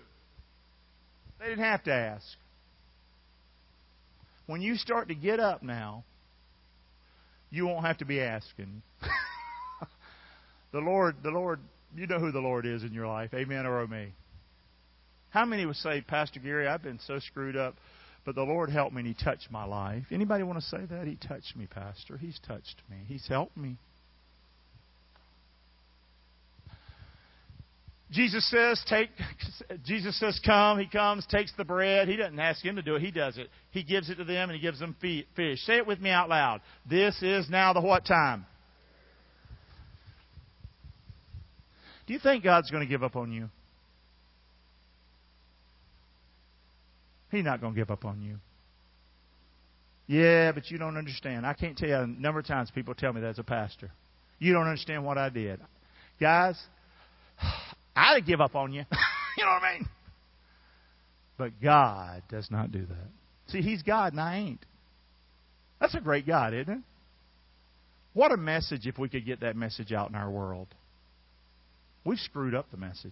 They 1.39 1.47
didn't 1.47 1.63
have 1.63 1.83
to 1.83 1.93
ask. 1.93 2.25
When 4.45 4.61
you 4.61 4.75
start 4.75 5.07
to 5.07 5.15
get 5.15 5.39
up 5.39 5.63
now, 5.63 6.03
you 7.49 7.65
won't 7.65 7.85
have 7.85 7.99
to 7.99 8.05
be 8.05 8.19
asking. 8.19 8.81
the 10.71 10.79
Lord, 10.79 11.15
the 11.23 11.29
Lord, 11.29 11.59
you 11.95 12.07
know 12.07 12.19
who 12.19 12.31
the 12.31 12.39
Lord 12.39 12.65
is 12.65 12.83
in 12.83 12.93
your 12.93 13.07
life. 13.07 13.33
Amen 13.33 13.65
or 13.65 13.81
oh 13.81 13.87
me. 13.87 14.13
How 15.29 15.45
many 15.45 15.65
would 15.65 15.77
say, 15.77 16.01
Pastor 16.01 16.39
Gary, 16.39 16.67
I've 16.67 16.83
been 16.83 16.99
so 17.07 17.19
screwed 17.19 17.55
up, 17.55 17.75
but 18.25 18.35
the 18.35 18.43
Lord 18.43 18.69
helped 18.69 18.93
me 18.93 18.99
and 18.99 19.07
He 19.07 19.23
touched 19.23 19.49
my 19.49 19.65
life? 19.65 20.03
Anybody 20.11 20.43
want 20.43 20.59
to 20.59 20.65
say 20.65 20.85
that? 20.89 21.07
He 21.07 21.15
touched 21.15 21.55
me, 21.55 21.67
Pastor. 21.67 22.17
He's 22.17 22.39
touched 22.45 22.81
me. 22.89 22.97
He's 23.07 23.27
helped 23.27 23.55
me. 23.57 23.77
Jesus 28.13 28.47
says, 28.49 28.81
take, 28.87 29.09
Jesus 29.83 30.17
says, 30.19 30.39
come. 30.45 30.79
He 30.79 30.87
comes, 30.87 31.25
takes 31.25 31.51
the 31.57 31.65
bread. 31.65 32.07
He 32.07 32.15
doesn't 32.15 32.39
ask 32.39 32.63
him 32.63 32.75
to 32.75 32.81
do 32.81 32.95
it. 32.95 33.01
He 33.01 33.11
does 33.11 33.37
it. 33.37 33.49
He 33.71 33.83
gives 33.83 34.09
it 34.09 34.15
to 34.15 34.23
them 34.23 34.49
and 34.49 34.55
he 34.55 34.61
gives 34.61 34.79
them 34.79 34.95
fish. 35.01 35.59
Say 35.61 35.77
it 35.77 35.87
with 35.87 35.99
me 35.99 36.11
out 36.11 36.29
loud. 36.29 36.61
This 36.87 37.21
is 37.21 37.49
now 37.49 37.73
the 37.73 37.81
what 37.81 38.05
time? 38.05 38.45
Do 42.05 42.13
you 42.13 42.19
think 42.19 42.43
God's 42.43 42.69
going 42.69 42.83
to 42.83 42.89
give 42.89 43.03
up 43.03 43.15
on 43.15 43.31
you? 43.31 43.49
He's 47.31 47.43
not 47.43 47.61
going 47.61 47.73
to 47.73 47.79
give 47.79 47.89
up 47.89 48.05
on 48.05 48.21
you. 48.21 48.37
Yeah, 50.05 50.51
but 50.51 50.69
you 50.69 50.77
don't 50.77 50.97
understand. 50.97 51.47
I 51.47 51.53
can't 51.53 51.77
tell 51.77 51.89
you 51.89 51.95
a 51.95 52.05
number 52.05 52.39
of 52.39 52.45
times 52.45 52.69
people 52.69 52.93
tell 52.93 53.13
me 53.13 53.21
that 53.21 53.29
as 53.29 53.39
a 53.39 53.43
pastor. 53.43 53.89
You 54.37 54.53
don't 54.53 54.67
understand 54.67 55.03
what 55.03 55.17
I 55.17 55.29
did. 55.29 55.59
Guys, 56.19 56.61
I'd 57.95 58.25
give 58.25 58.41
up 58.41 58.55
on 58.55 58.73
you. 58.73 58.83
you 59.37 59.45
know 59.45 59.51
what 59.51 59.63
I 59.63 59.77
mean? 59.77 59.87
But 61.37 61.61
God 61.61 62.23
does 62.29 62.49
not 62.49 62.71
do 62.71 62.85
that. 62.85 63.07
See, 63.47 63.61
He's 63.61 63.83
God 63.83 64.13
and 64.13 64.21
I 64.21 64.37
ain't. 64.37 64.65
That's 65.79 65.95
a 65.95 66.01
great 66.01 66.25
God, 66.25 66.53
isn't 66.53 66.71
it? 66.71 66.79
What 68.13 68.31
a 68.31 68.37
message 68.37 68.85
if 68.85 68.97
we 68.97 69.09
could 69.09 69.25
get 69.25 69.41
that 69.41 69.55
message 69.55 69.91
out 69.91 70.09
in 70.09 70.15
our 70.15 70.29
world. 70.29 70.67
We've 72.05 72.19
screwed 72.19 72.53
up 72.53 72.69
the 72.71 72.77
message. 72.77 73.11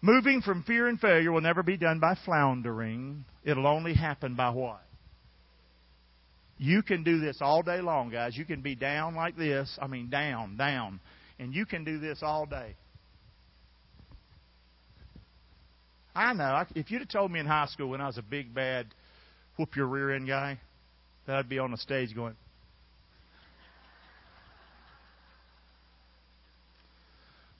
Moving 0.00 0.40
from 0.40 0.62
fear 0.62 0.88
and 0.88 1.00
failure 1.00 1.32
will 1.32 1.40
never 1.40 1.62
be 1.62 1.76
done 1.76 2.00
by 2.00 2.16
floundering. 2.24 3.24
It'll 3.44 3.66
only 3.66 3.94
happen 3.94 4.34
by 4.34 4.50
what? 4.50 4.82
You 6.58 6.82
can 6.82 7.02
do 7.02 7.20
this 7.20 7.38
all 7.40 7.62
day 7.62 7.80
long, 7.80 8.10
guys. 8.10 8.36
You 8.36 8.44
can 8.44 8.62
be 8.62 8.74
down 8.74 9.14
like 9.14 9.36
this. 9.36 9.78
I 9.80 9.86
mean, 9.88 10.08
down, 10.08 10.56
down. 10.56 11.00
And 11.38 11.54
you 11.54 11.66
can 11.66 11.84
do 11.84 11.98
this 11.98 12.20
all 12.22 12.46
day. 12.46 12.74
I 16.14 16.32
know. 16.32 16.64
If 16.74 16.90
you'd 16.90 17.00
have 17.00 17.10
told 17.10 17.30
me 17.30 17.40
in 17.40 17.46
high 17.46 17.66
school 17.66 17.90
when 17.90 18.00
I 18.00 18.06
was 18.06 18.16
a 18.16 18.22
big, 18.22 18.54
bad, 18.54 18.86
whoop 19.58 19.76
your 19.76 19.86
rear 19.86 20.14
end 20.14 20.26
guy, 20.26 20.58
that 21.26 21.36
I'd 21.36 21.48
be 21.48 21.58
on 21.58 21.72
the 21.72 21.76
stage 21.76 22.14
going, 22.14 22.36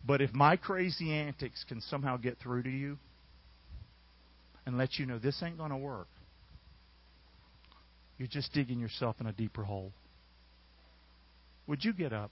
But 0.06 0.20
if 0.20 0.32
my 0.32 0.56
crazy 0.56 1.12
antics 1.12 1.64
can 1.68 1.80
somehow 1.80 2.16
get 2.16 2.38
through 2.38 2.62
to 2.62 2.70
you 2.70 2.96
and 4.64 4.78
let 4.78 4.98
you 4.98 5.06
know 5.06 5.18
this 5.18 5.42
ain't 5.42 5.58
going 5.58 5.70
to 5.70 5.76
work, 5.76 6.06
you're 8.16 8.28
just 8.28 8.52
digging 8.52 8.78
yourself 8.78 9.16
in 9.20 9.26
a 9.26 9.32
deeper 9.32 9.64
hole. 9.64 9.92
Would 11.66 11.84
you 11.84 11.92
get 11.92 12.12
up? 12.12 12.30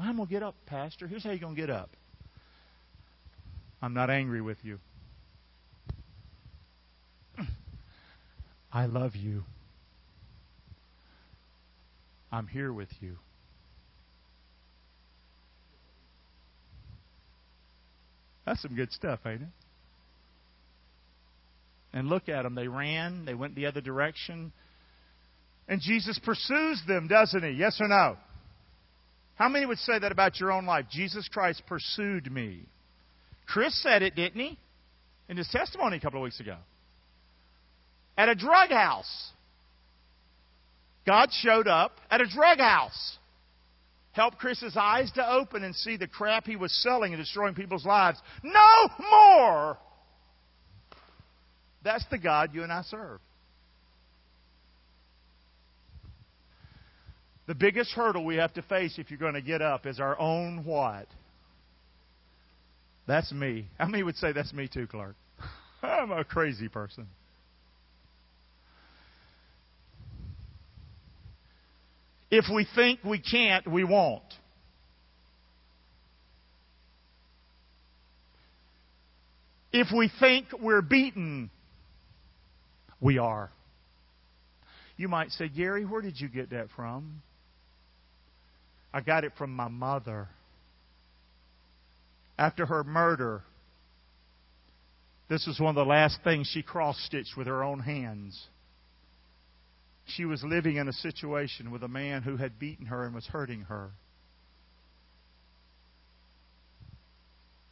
Well, 0.00 0.08
I'm 0.08 0.16
going 0.16 0.28
to 0.28 0.32
get 0.32 0.42
up, 0.42 0.54
Pastor. 0.64 1.06
Here's 1.06 1.22
how 1.22 1.28
you're 1.28 1.40
going 1.40 1.54
to 1.54 1.60
get 1.60 1.68
up. 1.68 1.90
I'm 3.82 3.92
not 3.92 4.08
angry 4.08 4.40
with 4.40 4.56
you. 4.62 4.78
I 8.72 8.86
love 8.86 9.14
you. 9.14 9.44
I'm 12.32 12.46
here 12.46 12.72
with 12.72 12.88
you. 13.00 13.16
That's 18.46 18.62
some 18.62 18.74
good 18.74 18.92
stuff, 18.92 19.20
ain't 19.26 19.42
it? 19.42 19.48
And 21.92 22.08
look 22.08 22.30
at 22.30 22.44
them. 22.44 22.54
They 22.54 22.68
ran, 22.68 23.26
they 23.26 23.34
went 23.34 23.54
the 23.54 23.66
other 23.66 23.82
direction. 23.82 24.50
And 25.68 25.82
Jesus 25.82 26.18
pursues 26.24 26.80
them, 26.88 27.06
doesn't 27.06 27.42
he? 27.42 27.50
Yes 27.50 27.76
or 27.82 27.88
no? 27.88 28.16
How 29.40 29.48
many 29.48 29.64
would 29.64 29.78
say 29.78 29.98
that 29.98 30.12
about 30.12 30.38
your 30.38 30.52
own 30.52 30.66
life? 30.66 30.84
Jesus 30.90 31.26
Christ 31.26 31.62
pursued 31.66 32.30
me. 32.30 32.60
Chris 33.46 33.74
said 33.82 34.02
it, 34.02 34.14
didn't 34.14 34.38
he? 34.38 34.58
In 35.30 35.38
his 35.38 35.48
testimony 35.48 35.96
a 35.96 36.00
couple 36.00 36.20
of 36.20 36.24
weeks 36.24 36.40
ago. 36.40 36.56
At 38.18 38.28
a 38.28 38.34
drug 38.34 38.68
house. 38.68 39.30
God 41.06 41.30
showed 41.32 41.68
up 41.68 41.92
at 42.10 42.20
a 42.20 42.26
drug 42.26 42.58
house. 42.58 43.16
Helped 44.12 44.36
Chris's 44.36 44.76
eyes 44.76 45.10
to 45.12 45.26
open 45.26 45.64
and 45.64 45.74
see 45.74 45.96
the 45.96 46.06
crap 46.06 46.44
he 46.44 46.56
was 46.56 46.70
selling 46.82 47.14
and 47.14 47.22
destroying 47.22 47.54
people's 47.54 47.86
lives. 47.86 48.18
No 48.42 48.90
more! 49.10 49.78
That's 51.82 52.04
the 52.10 52.18
God 52.18 52.50
you 52.52 52.62
and 52.62 52.70
I 52.70 52.82
serve. 52.82 53.20
The 57.50 57.56
biggest 57.56 57.90
hurdle 57.94 58.24
we 58.24 58.36
have 58.36 58.54
to 58.54 58.62
face 58.62 58.96
if 58.96 59.10
you're 59.10 59.18
going 59.18 59.34
to 59.34 59.42
get 59.42 59.60
up 59.60 59.84
is 59.84 59.98
our 59.98 60.16
own 60.20 60.64
what? 60.64 61.08
That's 63.08 63.32
me. 63.32 63.66
How 63.76 63.86
many 63.86 64.04
would 64.04 64.14
say 64.18 64.30
that's 64.30 64.52
me 64.52 64.68
too, 64.72 64.86
Clark? 64.86 65.16
I'm 65.82 66.12
a 66.12 66.22
crazy 66.22 66.68
person. 66.68 67.08
If 72.30 72.44
we 72.54 72.68
think 72.76 73.00
we 73.02 73.18
can't, 73.18 73.66
we 73.66 73.82
won't. 73.82 74.22
If 79.72 79.88
we 79.92 80.08
think 80.20 80.46
we're 80.60 80.82
beaten, 80.82 81.50
we 83.00 83.18
are. 83.18 83.50
You 84.96 85.08
might 85.08 85.30
say, 85.32 85.48
Gary, 85.48 85.84
where 85.84 86.00
did 86.00 86.20
you 86.20 86.28
get 86.28 86.50
that 86.50 86.68
from? 86.76 87.22
I 88.92 89.00
got 89.00 89.24
it 89.24 89.32
from 89.38 89.54
my 89.54 89.68
mother. 89.68 90.28
After 92.38 92.66
her 92.66 92.82
murder, 92.82 93.42
this 95.28 95.46
was 95.46 95.60
one 95.60 95.70
of 95.70 95.74
the 95.76 95.88
last 95.88 96.18
things 96.24 96.50
she 96.52 96.62
cross 96.62 96.98
stitched 97.06 97.36
with 97.36 97.46
her 97.46 97.62
own 97.62 97.80
hands. 97.80 98.48
She 100.06 100.24
was 100.24 100.42
living 100.42 100.76
in 100.76 100.88
a 100.88 100.92
situation 100.92 101.70
with 101.70 101.84
a 101.84 101.88
man 101.88 102.22
who 102.22 102.36
had 102.36 102.58
beaten 102.58 102.86
her 102.86 103.04
and 103.04 103.14
was 103.14 103.26
hurting 103.26 103.62
her. 103.62 103.90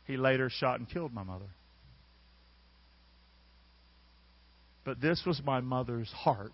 He 0.07 0.17
later 0.17 0.49
shot 0.49 0.79
and 0.79 0.89
killed 0.89 1.13
my 1.13 1.25
mother. 1.25 1.49
But 4.85 5.01
this 5.01 5.23
was 5.27 5.43
my 5.45 5.61
mother's 5.61 6.11
heart. 6.11 6.53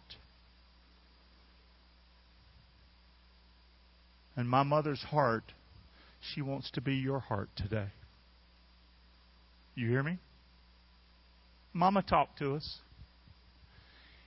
And 4.36 4.48
my 4.48 4.62
mother's 4.62 5.02
heart, 5.02 5.44
she 6.32 6.42
wants 6.42 6.70
to 6.72 6.80
be 6.80 6.94
your 6.94 7.20
heart 7.20 7.48
today. 7.56 7.88
You 9.74 9.88
hear 9.88 10.02
me? 10.02 10.18
Mama 11.72 12.02
talk 12.02 12.36
to 12.38 12.54
us. 12.54 12.78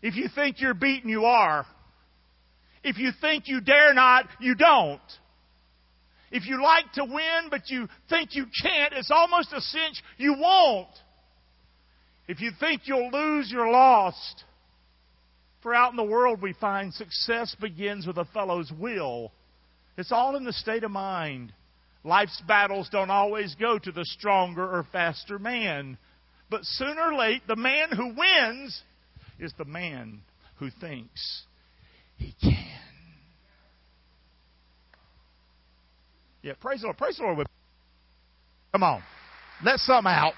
If 0.02 0.16
you 0.16 0.28
think 0.34 0.60
you're 0.60 0.74
beaten, 0.74 1.10
you 1.10 1.26
are. 1.26 1.66
If 2.84 2.98
you 2.98 3.12
think 3.20 3.46
you 3.48 3.62
dare 3.62 3.94
not, 3.94 4.26
you 4.40 4.56
don't. 4.56 5.02
If 6.32 6.46
you 6.46 6.62
like 6.62 6.92
to 6.94 7.04
win 7.06 7.50
but 7.50 7.70
you 7.70 7.88
think 8.10 8.36
you 8.36 8.46
can't, 8.62 8.94
it's 8.94 9.12
almost 9.12 9.54
a 9.54 9.62
cinch 9.62 10.02
you 10.18 10.36
won't. 10.38 10.90
If 12.28 12.42
you 12.42 12.52
think 12.60 12.82
you'll 12.86 13.10
lose, 13.10 13.50
you're 13.50 13.72
lost. 13.72 14.44
For 15.64 15.74
out 15.74 15.92
in 15.92 15.98
the 15.98 16.04
world 16.04 16.42
we 16.42 16.54
find 16.54 16.94
success 16.94 17.56
begins 17.60 18.06
with 18.06 18.18
a 18.18 18.26
fellow's 18.26 18.72
will. 18.78 19.32
It's 19.98 20.12
all 20.12 20.36
in 20.36 20.44
the 20.44 20.54
state 20.54 20.84
of 20.84 20.92
mind. 20.92 21.54
Life's 22.04 22.42
battles 22.48 22.88
don't 22.92 23.10
always 23.10 23.56
go 23.56 23.80
to 23.80 23.92
the 23.92 24.06
stronger 24.06 24.64
or 24.64 24.86
faster 24.92 25.40
man. 25.40 25.98
But 26.50 26.64
sooner 26.64 27.02
or 27.02 27.16
late, 27.16 27.42
the 27.48 27.56
man 27.56 27.90
who 27.90 28.14
wins 28.16 28.82
is 29.40 29.54
the 29.58 29.66
man 29.66 30.22
who 30.58 30.70
thinks 30.80 31.44
he 32.16 32.34
can. 32.42 32.66
Yeah, 36.42 36.54
praise 36.62 36.82
the 36.82 36.88
Lord. 36.88 36.98
Praise 36.98 37.18
the 37.18 37.24
Lord. 37.24 37.48
Come 38.72 38.84
on. 38.84 39.04
Let 39.64 39.80
something 39.80 40.10
out. 40.10 40.34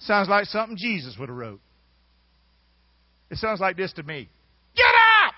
Sounds 0.00 0.28
like 0.28 0.44
something 0.44 0.76
Jesus 0.76 1.16
would 1.18 1.28
have 1.28 1.36
wrote. 1.36 1.60
It 3.30 3.38
sounds 3.38 3.60
like 3.60 3.76
this 3.76 3.92
to 3.94 4.04
me. 4.04 4.28
Get 4.76 4.84
up! 5.24 5.34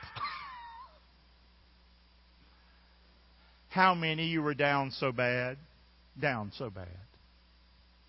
How 3.78 3.94
many 3.94 4.24
you 4.24 4.42
were 4.42 4.54
down 4.54 4.90
so 4.90 5.12
bad? 5.12 5.56
Down 6.20 6.50
so 6.58 6.68
bad. 6.68 6.88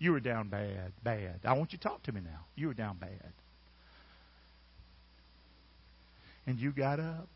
You 0.00 0.10
were 0.10 0.18
down 0.18 0.48
bad, 0.48 0.90
bad. 1.04 1.38
I 1.44 1.52
want 1.52 1.70
you 1.70 1.78
to 1.78 1.84
talk 1.84 2.02
to 2.02 2.12
me 2.12 2.22
now. 2.22 2.40
You 2.56 2.66
were 2.66 2.74
down 2.74 2.96
bad. 2.98 3.32
And 6.44 6.58
you 6.58 6.72
got 6.72 6.98
up. 6.98 7.28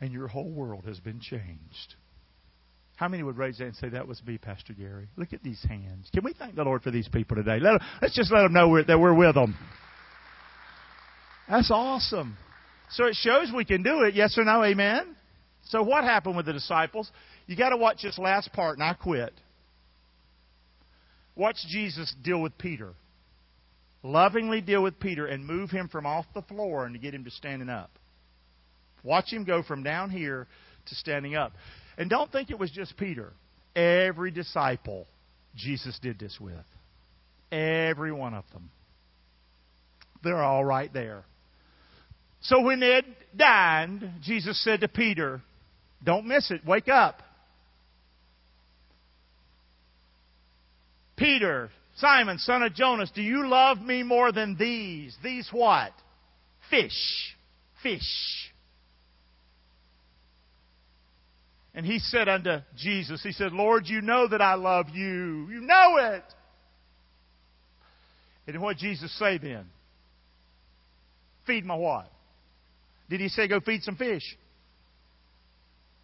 And 0.00 0.12
your 0.12 0.28
whole 0.28 0.48
world 0.48 0.84
has 0.86 1.00
been 1.00 1.18
changed. 1.18 1.96
How 2.94 3.08
many 3.08 3.24
would 3.24 3.36
raise 3.36 3.58
that 3.58 3.64
and 3.64 3.74
say, 3.74 3.88
That 3.88 4.06
was 4.06 4.22
me, 4.24 4.38
Pastor 4.38 4.74
Gary? 4.74 5.08
Look 5.16 5.32
at 5.32 5.42
these 5.42 5.60
hands. 5.68 6.08
Can 6.14 6.22
we 6.22 6.34
thank 6.34 6.54
the 6.54 6.62
Lord 6.62 6.84
for 6.84 6.92
these 6.92 7.08
people 7.08 7.34
today? 7.34 7.58
Let 7.58 7.72
them, 7.72 7.80
let's 8.00 8.14
just 8.14 8.30
let 8.30 8.42
them 8.42 8.52
know 8.52 8.68
we're, 8.68 8.84
that 8.84 9.00
we're 9.00 9.12
with 9.12 9.34
them. 9.34 9.56
That's 11.48 11.72
awesome. 11.72 12.36
So 12.92 13.06
it 13.06 13.14
shows 13.14 13.50
we 13.54 13.64
can 13.64 13.82
do 13.82 14.02
it. 14.02 14.14
Yes 14.14 14.36
or 14.36 14.44
no? 14.44 14.64
Amen? 14.64 15.14
So 15.64 15.82
what 15.82 16.04
happened 16.04 16.36
with 16.36 16.46
the 16.46 16.52
disciples? 16.52 17.10
You 17.46 17.56
got 17.56 17.70
to 17.70 17.76
watch 17.76 18.02
this 18.02 18.18
last 18.18 18.52
part, 18.52 18.78
and 18.78 18.84
I 18.84 18.94
quit. 18.94 19.32
Watch 21.36 21.56
Jesus 21.68 22.14
deal 22.22 22.40
with 22.40 22.56
Peter. 22.58 22.92
Lovingly 24.02 24.60
deal 24.60 24.82
with 24.82 24.98
Peter 24.98 25.26
and 25.26 25.46
move 25.46 25.70
him 25.70 25.88
from 25.88 26.06
off 26.06 26.24
the 26.34 26.42
floor 26.42 26.86
and 26.86 26.94
to 26.94 27.00
get 27.00 27.14
him 27.14 27.24
to 27.24 27.30
standing 27.30 27.68
up. 27.68 27.90
Watch 29.02 29.32
him 29.32 29.44
go 29.44 29.62
from 29.62 29.82
down 29.82 30.10
here 30.10 30.46
to 30.86 30.94
standing 30.94 31.36
up. 31.36 31.52
And 31.98 32.08
don't 32.08 32.30
think 32.32 32.50
it 32.50 32.58
was 32.58 32.70
just 32.70 32.96
Peter. 32.96 33.32
Every 33.76 34.30
disciple 34.30 35.06
Jesus 35.54 35.98
did 36.00 36.18
this 36.18 36.38
with. 36.40 36.56
Every 37.52 38.12
one 38.12 38.34
of 38.34 38.44
them. 38.52 38.70
They're 40.22 40.42
all 40.42 40.64
right 40.64 40.92
there. 40.92 41.24
So 42.42 42.62
when 42.62 42.80
they 42.80 42.94
had 42.94 43.04
dined, 43.36 44.10
Jesus 44.22 44.62
said 44.64 44.80
to 44.80 44.88
Peter, 44.88 45.42
Don't 46.04 46.26
miss 46.26 46.50
it. 46.50 46.64
Wake 46.64 46.88
up. 46.88 47.22
Peter, 51.16 51.70
Simon, 51.96 52.38
son 52.38 52.62
of 52.62 52.74
Jonas, 52.74 53.10
do 53.14 53.20
you 53.20 53.46
love 53.46 53.78
me 53.78 54.02
more 54.02 54.32
than 54.32 54.56
these? 54.58 55.14
These 55.22 55.50
what? 55.52 55.92
Fish. 56.70 57.36
Fish. 57.82 58.00
And 61.74 61.84
he 61.84 61.98
said 61.98 62.28
unto 62.28 62.58
Jesus, 62.76 63.22
He 63.22 63.32
said, 63.32 63.52
Lord, 63.52 63.86
you 63.86 64.00
know 64.00 64.28
that 64.28 64.40
I 64.40 64.54
love 64.54 64.86
you. 64.92 65.48
You 65.50 65.60
know 65.60 65.96
it. 65.98 66.24
And 68.46 68.60
what 68.60 68.78
Jesus 68.78 69.16
say 69.18 69.38
then? 69.38 69.66
Feed 71.46 71.64
my 71.64 71.76
what? 71.76 72.10
Did 73.10 73.20
he 73.20 73.28
say 73.28 73.48
go 73.48 73.60
feed 73.60 73.82
some 73.82 73.96
fish? 73.96 74.22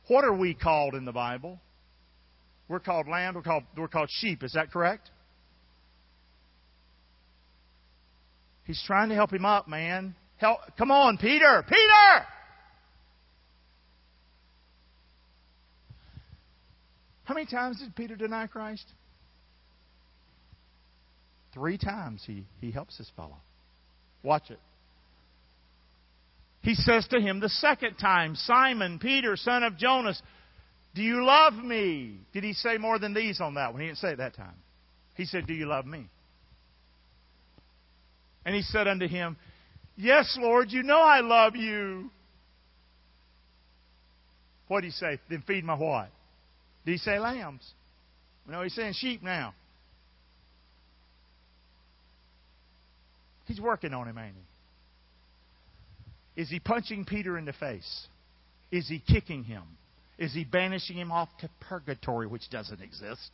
What 0.08 0.24
are 0.24 0.36
we 0.36 0.54
called 0.54 0.94
in 0.94 1.04
the 1.04 1.12
Bible? 1.12 1.60
We're 2.68 2.80
called 2.80 3.06
lamb, 3.08 3.36
we're 3.36 3.42
called, 3.42 3.62
we're 3.76 3.88
called 3.88 4.10
sheep. 4.10 4.42
Is 4.42 4.52
that 4.54 4.72
correct? 4.72 5.08
He's 8.64 8.82
trying 8.84 9.10
to 9.10 9.14
help 9.14 9.32
him 9.32 9.44
up, 9.44 9.68
man. 9.68 10.16
Help, 10.38 10.58
come 10.76 10.90
on, 10.90 11.16
Peter! 11.16 11.64
Peter! 11.68 12.26
How 17.24 17.34
many 17.34 17.46
times 17.46 17.78
did 17.80 17.94
Peter 17.94 18.16
deny 18.16 18.48
Christ? 18.48 18.84
Three 21.54 21.78
times 21.78 22.22
he, 22.26 22.44
he 22.60 22.72
helps 22.72 22.98
this 22.98 23.10
fellow. 23.16 23.36
Watch 24.24 24.50
it. 24.50 24.58
He 26.66 26.74
says 26.74 27.06
to 27.12 27.20
him 27.20 27.38
the 27.38 27.48
second 27.48 27.94
time, 27.94 28.34
Simon, 28.34 28.98
Peter, 28.98 29.36
son 29.36 29.62
of 29.62 29.76
Jonas, 29.76 30.20
do 30.96 31.00
you 31.00 31.24
love 31.24 31.54
me? 31.54 32.18
Did 32.32 32.42
he 32.42 32.54
say 32.54 32.76
more 32.76 32.98
than 32.98 33.14
these 33.14 33.40
on 33.40 33.54
that 33.54 33.70
one? 33.70 33.82
He 33.82 33.86
didn't 33.86 33.98
say 33.98 34.08
it 34.08 34.18
that 34.18 34.34
time. 34.34 34.56
He 35.14 35.26
said, 35.26 35.46
Do 35.46 35.54
you 35.54 35.66
love 35.66 35.86
me? 35.86 36.08
And 38.44 38.52
he 38.52 38.62
said 38.62 38.88
unto 38.88 39.06
him, 39.06 39.36
Yes, 39.96 40.36
Lord, 40.40 40.72
you 40.72 40.82
know 40.82 40.98
I 40.98 41.20
love 41.20 41.54
you. 41.54 42.10
What 44.66 44.80
did 44.80 44.88
he 44.88 44.92
say? 44.92 45.20
Then 45.30 45.44
feed 45.46 45.62
my 45.62 45.76
what? 45.76 46.08
Did 46.84 46.90
he 46.90 46.98
say 46.98 47.20
lambs? 47.20 47.62
No, 48.48 48.62
he's 48.62 48.74
saying 48.74 48.94
sheep 48.96 49.22
now. 49.22 49.54
He's 53.44 53.60
working 53.60 53.94
on 53.94 54.08
him, 54.08 54.18
ain't 54.18 54.34
he? 54.34 54.55
Is 56.36 56.50
he 56.50 56.60
punching 56.60 57.06
Peter 57.06 57.38
in 57.38 57.44
the 57.44 57.52
face? 57.52 58.06
Is 58.70 58.88
he 58.88 58.98
kicking 58.98 59.44
him? 59.44 59.62
Is 60.18 60.32
he 60.32 60.44
banishing 60.44 60.96
him 60.96 61.12
off 61.12 61.28
to 61.40 61.50
purgatory, 61.60 62.26
which 62.26 62.48
doesn't 62.50 62.80
exist? 62.80 63.30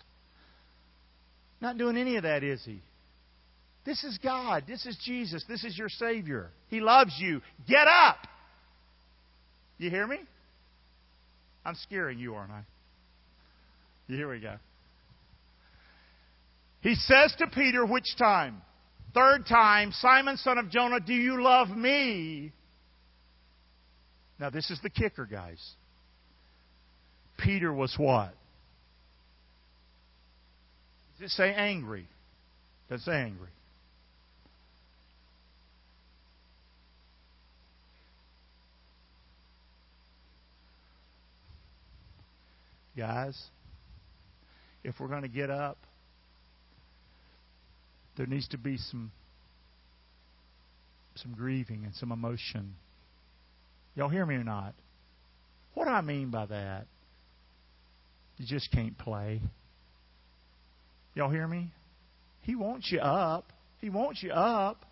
Not 1.61 1.79
doing 1.79 1.97
any 1.97 2.17
of 2.17 2.25
that, 2.25 2.43
is 2.43 2.63
he? 2.65 2.81
This 3.85 4.05
is 4.05 4.19
God. 4.19 4.65
This 4.67 4.87
is 4.87 4.97
Jesus. 5.05 5.45
This 5.49 5.65
is 5.65 5.77
your 5.77 5.89
Savior. 5.89 6.51
He 6.69 6.81
loves 6.81 7.15
you. 7.19 7.41
Get 7.69 7.87
up! 7.87 8.19
You 9.79 9.91
hear 9.91 10.07
me? 10.07 10.19
I'm 11.65 11.75
scaring 11.77 12.19
you, 12.19 12.35
aren't 12.35 12.53
I? 12.53 12.63
Here 14.09 14.31
we 14.31 14.41
go. 14.41 14.55
He 16.81 16.95
says 16.95 17.35
to 17.39 17.47
Peter, 17.47 17.87
which 17.87 18.17
time? 18.19 18.61
Third 19.15 19.47
time, 19.47 19.93
Simon, 19.93 20.37
son 20.37 20.59
of 20.59 20.71
Jonah, 20.71 21.01
do 21.01 21.13
you 21.13 21.43
love 21.43 21.69
me? 21.69 22.53
Now, 24.39 24.51
this 24.51 24.71
is 24.71 24.81
the 24.83 24.91
kicker, 24.91 25.27
guys. 25.27 25.61
Peter 27.39 27.73
was 27.73 27.95
what? 27.97 28.35
Does 31.19 31.31
it 31.31 31.35
say 31.35 31.53
angry? 31.55 32.09
Does 32.89 33.03
it 33.03 33.05
say 33.05 33.17
angry? 33.17 33.49
Guys, 42.97 43.41
if 44.85 44.95
we're 45.01 45.09
going 45.09 45.23
to 45.23 45.29
get 45.29 45.49
up, 45.49 45.79
there 48.17 48.27
needs 48.27 48.47
to 48.49 48.59
be 48.59 48.77
some 48.77 49.11
some 51.17 51.35
grieving 51.35 51.85
and 51.85 51.95
some 51.95 52.13
emotion. 52.13 52.75
Y'all 53.95 54.09
hear 54.09 54.25
me 54.25 54.37
or 54.37 54.45
not? 54.45 54.75
What 55.75 55.85
do 55.85 55.91
I 55.91 56.01
mean 56.01 56.31
by 56.31 56.47
that? 56.47 56.87
You 58.39 58.47
just 58.47 58.71
can't 58.73 58.97
play. 58.99 59.41
Y'all 61.15 61.31
hear 61.31 61.47
me? 61.47 61.71
He 62.43 62.55
wants 62.55 62.91
you 62.91 63.01
up. 63.01 63.45
He 63.81 63.91
wants 63.91 64.23
you 64.23 64.33
up. 64.33 64.85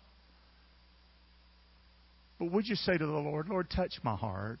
But 2.39 2.51
would 2.51 2.67
you 2.67 2.75
say 2.75 2.97
to 2.97 3.05
the 3.05 3.11
Lord, 3.11 3.49
Lord, 3.49 3.69
touch 3.69 3.93
my 4.03 4.15
heart? 4.15 4.59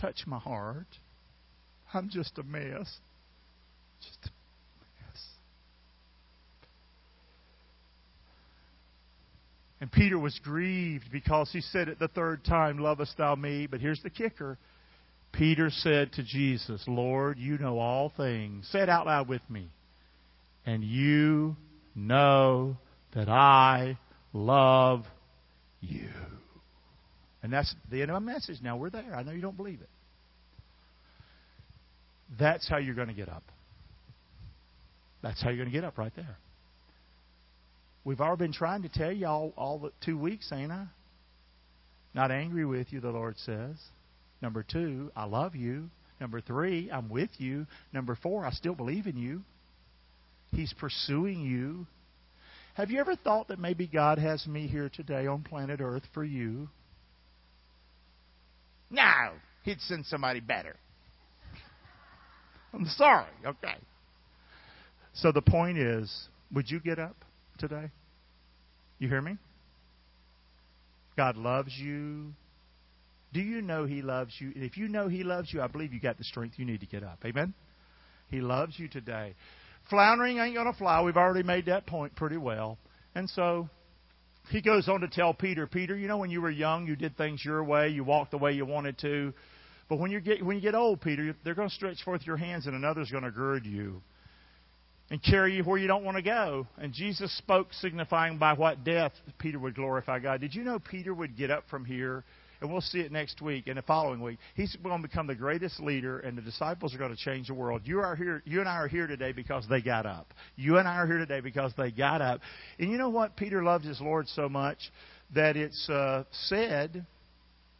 Touch 0.00 0.22
my 0.26 0.38
heart. 0.38 0.86
I'm 1.92 2.08
just 2.10 2.38
a 2.38 2.42
mess. 2.42 2.98
Just 4.02 4.18
a 4.26 4.30
And 9.80 9.90
Peter 9.90 10.18
was 10.18 10.38
grieved 10.42 11.06
because 11.12 11.50
he 11.52 11.60
said 11.60 11.88
it 11.88 11.98
the 11.98 12.08
third 12.08 12.44
time, 12.44 12.78
Lovest 12.78 13.16
thou 13.18 13.34
me? 13.34 13.66
But 13.66 13.80
here's 13.80 14.02
the 14.02 14.10
kicker. 14.10 14.56
Peter 15.32 15.68
said 15.70 16.12
to 16.12 16.22
Jesus, 16.22 16.82
Lord, 16.86 17.38
you 17.38 17.58
know 17.58 17.78
all 17.78 18.12
things. 18.16 18.68
Say 18.70 18.80
it 18.80 18.88
out 18.88 19.06
loud 19.06 19.28
with 19.28 19.42
me. 19.50 19.68
And 20.64 20.84
you 20.84 21.56
know 21.94 22.76
that 23.14 23.28
I 23.28 23.98
love 24.32 25.04
you. 25.80 26.08
And 27.42 27.52
that's 27.52 27.74
the 27.90 28.00
end 28.00 28.10
of 28.10 28.22
my 28.22 28.32
message. 28.32 28.58
Now 28.62 28.76
we're 28.76 28.90
there. 28.90 29.14
I 29.14 29.22
know 29.22 29.32
you 29.32 29.42
don't 29.42 29.56
believe 29.56 29.80
it. 29.80 29.90
That's 32.38 32.68
how 32.68 32.78
you're 32.78 32.94
going 32.94 33.08
to 33.08 33.14
get 33.14 33.28
up. 33.28 33.42
That's 35.22 35.42
how 35.42 35.50
you're 35.50 35.58
going 35.58 35.70
to 35.70 35.74
get 35.74 35.84
up 35.84 35.98
right 35.98 36.12
there. 36.16 36.38
We've 38.04 38.20
already 38.20 38.44
been 38.44 38.52
trying 38.52 38.82
to 38.82 38.88
tell 38.88 39.12
you 39.12 39.26
all, 39.26 39.52
all 39.56 39.78
the 39.78 39.92
two 40.04 40.18
weeks, 40.18 40.50
ain't 40.52 40.72
I? 40.72 40.86
Not 42.14 42.30
angry 42.30 42.64
with 42.64 42.92
you, 42.92 43.00
the 43.00 43.10
Lord 43.10 43.36
says. 43.38 43.76
Number 44.42 44.62
two, 44.62 45.10
I 45.16 45.24
love 45.24 45.54
you. 45.54 45.88
Number 46.20 46.40
three, 46.40 46.90
I'm 46.90 47.08
with 47.08 47.30
you. 47.38 47.66
Number 47.92 48.16
four, 48.22 48.44
I 48.44 48.50
still 48.50 48.74
believe 48.74 49.06
in 49.06 49.16
you. 49.16 49.42
He's 50.52 50.72
pursuing 50.74 51.40
you. 51.40 51.86
Have 52.74 52.90
you 52.90 53.00
ever 53.00 53.16
thought 53.16 53.48
that 53.48 53.58
maybe 53.58 53.86
God 53.86 54.18
has 54.18 54.46
me 54.46 54.66
here 54.66 54.90
today 54.94 55.26
on 55.26 55.42
planet 55.42 55.80
Earth 55.80 56.04
for 56.12 56.24
you? 56.24 56.68
No, 58.90 59.30
He'd 59.64 59.80
send 59.80 60.04
somebody 60.06 60.40
better. 60.40 60.76
I'm 62.72 62.86
sorry. 62.86 63.30
Okay. 63.44 63.76
So 65.14 65.32
the 65.32 65.42
point 65.42 65.78
is, 65.78 66.28
would 66.52 66.70
you 66.70 66.80
get 66.80 66.98
up 66.98 67.16
today? 67.58 67.90
You 68.98 69.08
hear 69.08 69.22
me? 69.22 69.36
God 71.16 71.36
loves 71.36 71.72
you. 71.76 72.32
Do 73.32 73.40
you 73.40 73.62
know 73.62 73.84
He 73.84 74.02
loves 74.02 74.32
you? 74.38 74.52
If 74.54 74.76
you 74.76 74.88
know 74.88 75.08
He 75.08 75.24
loves 75.24 75.52
you, 75.52 75.60
I 75.60 75.66
believe 75.66 75.92
you 75.92 76.00
got 76.00 76.18
the 76.18 76.24
strength 76.24 76.54
you 76.58 76.64
need 76.64 76.80
to 76.80 76.86
get 76.86 77.02
up. 77.02 77.18
Amen? 77.24 77.54
He 78.30 78.40
loves 78.40 78.78
you 78.78 78.88
today. 78.88 79.34
Floundering 79.90 80.38
ain't 80.38 80.54
going 80.54 80.70
to 80.70 80.78
fly. 80.78 81.02
We've 81.02 81.16
already 81.16 81.42
made 81.42 81.66
that 81.66 81.86
point 81.86 82.16
pretty 82.16 82.36
well. 82.36 82.78
And 83.14 83.28
so 83.30 83.68
he 84.50 84.60
goes 84.60 84.88
on 84.88 85.00
to 85.00 85.08
tell 85.08 85.34
Peter, 85.34 85.66
Peter, 85.66 85.96
you 85.96 86.08
know 86.08 86.18
when 86.18 86.30
you 86.30 86.40
were 86.40 86.50
young, 86.50 86.86
you 86.86 86.96
did 86.96 87.16
things 87.16 87.44
your 87.44 87.62
way, 87.62 87.88
you 87.88 88.04
walked 88.04 88.30
the 88.30 88.38
way 88.38 88.52
you 88.52 88.64
wanted 88.64 88.98
to. 88.98 89.32
But 89.88 89.98
when 89.98 90.10
you 90.10 90.20
get 90.20 90.44
when 90.44 90.56
you 90.56 90.62
get 90.62 90.74
old, 90.74 91.00
Peter, 91.00 91.36
they're 91.44 91.54
going 91.54 91.68
to 91.68 91.74
stretch 91.74 92.02
forth 92.04 92.22
your 92.26 92.38
hands, 92.38 92.66
and 92.66 92.74
another's 92.74 93.10
going 93.10 93.24
to 93.24 93.30
gird 93.30 93.66
you 93.66 94.00
and 95.14 95.22
carry 95.22 95.54
you 95.54 95.62
where 95.62 95.78
you 95.78 95.86
don't 95.86 96.02
want 96.02 96.16
to 96.16 96.22
go. 96.24 96.66
And 96.76 96.92
Jesus 96.92 97.32
spoke, 97.38 97.72
signifying 97.74 98.36
by 98.36 98.52
what 98.52 98.82
death 98.82 99.12
Peter 99.38 99.60
would 99.60 99.76
glorify 99.76 100.18
God. 100.18 100.40
Did 100.40 100.56
you 100.56 100.64
know 100.64 100.80
Peter 100.80 101.14
would 101.14 101.36
get 101.36 101.52
up 101.52 101.62
from 101.70 101.84
here? 101.84 102.24
And 102.60 102.72
we'll 102.72 102.80
see 102.80 102.98
it 102.98 103.12
next 103.12 103.40
week 103.40 103.68
and 103.68 103.78
the 103.78 103.82
following 103.82 104.20
week. 104.20 104.38
He's 104.56 104.74
going 104.82 105.00
to 105.00 105.06
become 105.06 105.28
the 105.28 105.36
greatest 105.36 105.78
leader, 105.78 106.18
and 106.18 106.36
the 106.36 106.42
disciples 106.42 106.96
are 106.96 106.98
going 106.98 107.14
to 107.14 107.16
change 107.16 107.46
the 107.46 107.54
world. 107.54 107.82
You 107.84 108.00
are 108.00 108.16
here. 108.16 108.42
You 108.44 108.58
and 108.58 108.68
I 108.68 108.72
are 108.72 108.88
here 108.88 109.06
today 109.06 109.30
because 109.30 109.64
they 109.70 109.80
got 109.80 110.04
up. 110.04 110.34
You 110.56 110.78
and 110.78 110.88
I 110.88 110.96
are 110.96 111.06
here 111.06 111.18
today 111.18 111.38
because 111.38 111.72
they 111.78 111.92
got 111.92 112.20
up. 112.20 112.40
And 112.80 112.90
you 112.90 112.98
know 112.98 113.10
what? 113.10 113.36
Peter 113.36 113.62
loved 113.62 113.84
his 113.84 114.00
Lord 114.00 114.26
so 114.26 114.48
much 114.48 114.78
that 115.32 115.56
it's 115.56 115.88
uh, 115.88 116.24
said, 116.48 117.06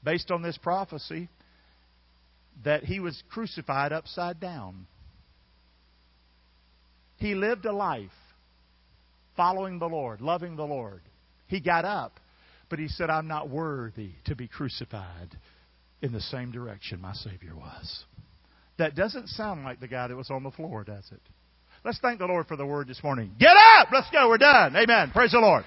based 0.04 0.30
on 0.30 0.40
this 0.40 0.56
prophecy, 0.56 1.28
that 2.64 2.84
he 2.84 3.00
was 3.00 3.20
crucified 3.28 3.92
upside 3.92 4.38
down. 4.38 4.86
He 7.16 7.34
lived 7.34 7.64
a 7.64 7.72
life 7.72 8.10
following 9.36 9.78
the 9.78 9.88
Lord, 9.88 10.20
loving 10.20 10.56
the 10.56 10.64
Lord. 10.64 11.00
He 11.46 11.60
got 11.60 11.84
up, 11.84 12.18
but 12.70 12.78
he 12.78 12.88
said, 12.88 13.10
I'm 13.10 13.28
not 13.28 13.48
worthy 13.48 14.10
to 14.26 14.34
be 14.34 14.48
crucified 14.48 15.36
in 16.02 16.12
the 16.12 16.20
same 16.20 16.50
direction 16.52 17.00
my 17.00 17.14
Savior 17.14 17.54
was. 17.54 18.04
That 18.78 18.94
doesn't 18.94 19.28
sound 19.28 19.64
like 19.64 19.80
the 19.80 19.88
guy 19.88 20.08
that 20.08 20.16
was 20.16 20.30
on 20.30 20.42
the 20.42 20.50
floor, 20.50 20.84
does 20.84 21.04
it? 21.12 21.20
Let's 21.84 21.98
thank 22.00 22.18
the 22.18 22.26
Lord 22.26 22.46
for 22.46 22.56
the 22.56 22.66
word 22.66 22.88
this 22.88 23.02
morning. 23.02 23.30
Get 23.38 23.52
up! 23.78 23.88
Let's 23.92 24.08
go. 24.10 24.28
We're 24.28 24.38
done. 24.38 24.74
Amen. 24.74 25.10
Praise 25.12 25.32
the 25.32 25.38
Lord. 25.38 25.64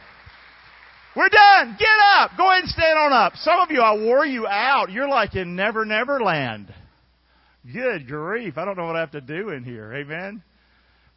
We're 1.16 1.30
done. 1.30 1.78
Get 1.80 1.88
up. 2.18 2.32
Go 2.38 2.50
ahead 2.50 2.64
and 2.64 2.70
stand 2.70 2.98
on 2.98 3.14
up. 3.14 3.34
Some 3.38 3.60
of 3.60 3.72
you, 3.72 3.82
I 3.82 3.96
wore 3.98 4.26
you 4.26 4.48
out. 4.48 4.92
You're 4.92 5.08
like 5.08 5.36
in 5.36 5.56
Never 5.56 5.86
Never 5.86 6.22
Land. 6.22 6.74
Good 7.72 8.08
grief. 8.08 8.58
I 8.58 8.66
don't 8.66 8.78
know 8.78 8.86
what 8.86 8.96
I 8.96 9.00
have 9.00 9.12
to 9.12 9.22
do 9.22 9.50
in 9.50 9.64
here. 9.64 9.94
Amen. 9.94 10.44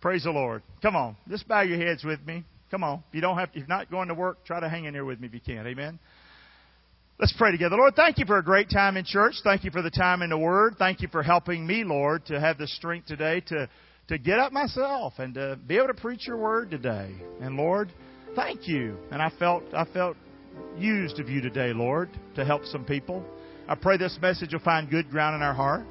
Praise 0.01 0.25
the 0.25 0.31
Lord. 0.31 0.63
Come 0.81 0.97
on. 0.97 1.17
Just 1.29 1.47
bow 1.47 1.63
your 1.63 1.79
heads 1.79 2.05
with 2.05 2.25
me. 2.27 2.45
Come 2.71 2.85
on. 2.85 3.03
If 3.09 3.15
you 3.15 3.21
don't 3.21 3.37
have 3.37 3.51
if 3.51 3.57
you're 3.57 3.67
not 3.67 3.91
going 3.91 4.09
to 4.09 4.15
work, 4.15 4.45
try 4.45 4.61
to 4.61 4.69
hang 4.69 4.85
in 4.85 4.95
there 4.95 5.05
with 5.05 5.21
me 5.21 5.27
if 5.29 5.35
you 5.35 5.41
can. 5.41 5.67
Amen. 5.67 5.99
Let's 7.19 7.35
pray 7.37 7.53
together. 7.53 7.77
Lord, 7.77 7.97
thank 7.97 8.17
you 8.17 8.25
for 8.25 8.39
a 8.39 8.43
great 8.43 8.71
time 8.71 8.97
in 8.97 9.05
church. 9.05 9.35
Thank 9.45 9.65
you 9.65 9.71
for 9.71 9.83
the 9.83 9.91
time 9.91 10.23
in 10.23 10.31
the 10.31 10.39
Word. 10.39 10.77
Thank 10.79 11.03
you 11.03 11.09
for 11.09 11.23
helping 11.23 11.67
me, 11.67 11.85
Lord, 11.85 12.25
to 12.27 12.41
have 12.41 12.57
the 12.57 12.67
strength 12.67 13.09
today 13.09 13.43
to, 13.49 13.69
to 14.09 14.17
get 14.17 14.39
up 14.39 14.53
myself 14.53 15.13
and 15.19 15.35
to 15.35 15.59
be 15.67 15.77
able 15.77 15.89
to 15.89 15.95
preach 15.95 16.27
your 16.27 16.39
Word 16.39 16.71
today. 16.71 17.15
And 17.43 17.57
Lord, 17.57 17.93
thank 18.35 18.67
you. 18.67 18.97
And 19.11 19.21
I 19.21 19.31
felt 19.39 19.65
I 19.75 19.85
felt 19.85 20.17
used 20.79 21.21
of 21.21 21.29
you 21.29 21.43
today, 21.43 21.75
Lord, 21.75 22.09
to 22.37 22.45
help 22.45 22.65
some 22.65 22.87
people. 22.87 23.23
I 23.69 23.75
pray 23.75 23.99
this 23.99 24.19
message 24.23 24.55
will 24.55 24.61
find 24.61 24.89
good 24.89 25.11
ground 25.11 25.37
in 25.37 25.43
our 25.43 25.55
heart. 25.55 25.85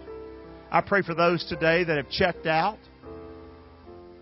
I 0.71 0.81
pray 0.81 1.03
for 1.03 1.13
those 1.13 1.45
today 1.45 1.83
that 1.83 1.97
have 1.97 2.09
checked 2.09 2.47
out. 2.47 2.79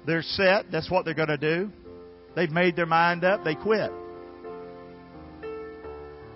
They're 0.07 0.21
set. 0.21 0.71
That's 0.71 0.89
what 0.89 1.03
they're 1.05 1.13
going 1.13 1.27
to 1.27 1.37
do. 1.37 1.69
They've 2.33 2.49
made 2.49 2.75
their 2.77 2.85
mind 2.85 3.25
up. 3.25 3.43
They 3.43 3.55
quit. 3.55 3.91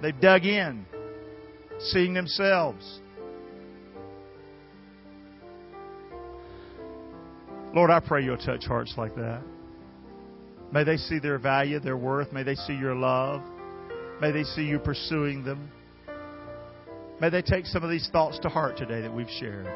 They've 0.01 0.19
dug 0.19 0.45
in, 0.45 0.85
seeing 1.79 2.13
themselves. 2.13 2.99
Lord, 7.73 7.91
I 7.91 8.01
pray 8.01 8.25
you'll 8.25 8.37
touch 8.37 8.65
hearts 8.65 8.93
like 8.97 9.15
that. 9.15 9.41
May 10.73 10.83
they 10.83 10.97
see 10.97 11.19
their 11.19 11.37
value, 11.37 11.79
their 11.79 11.97
worth. 11.97 12.33
May 12.33 12.43
they 12.43 12.55
see 12.55 12.73
your 12.73 12.95
love. 12.95 13.41
May 14.19 14.31
they 14.31 14.43
see 14.43 14.63
you 14.63 14.79
pursuing 14.79 15.45
them. 15.45 15.71
May 17.21 17.29
they 17.29 17.41
take 17.41 17.65
some 17.67 17.83
of 17.83 17.89
these 17.89 18.09
thoughts 18.11 18.39
to 18.39 18.49
heart 18.49 18.75
today 18.75 19.01
that 19.01 19.13
we've 19.13 19.29
shared. 19.39 19.67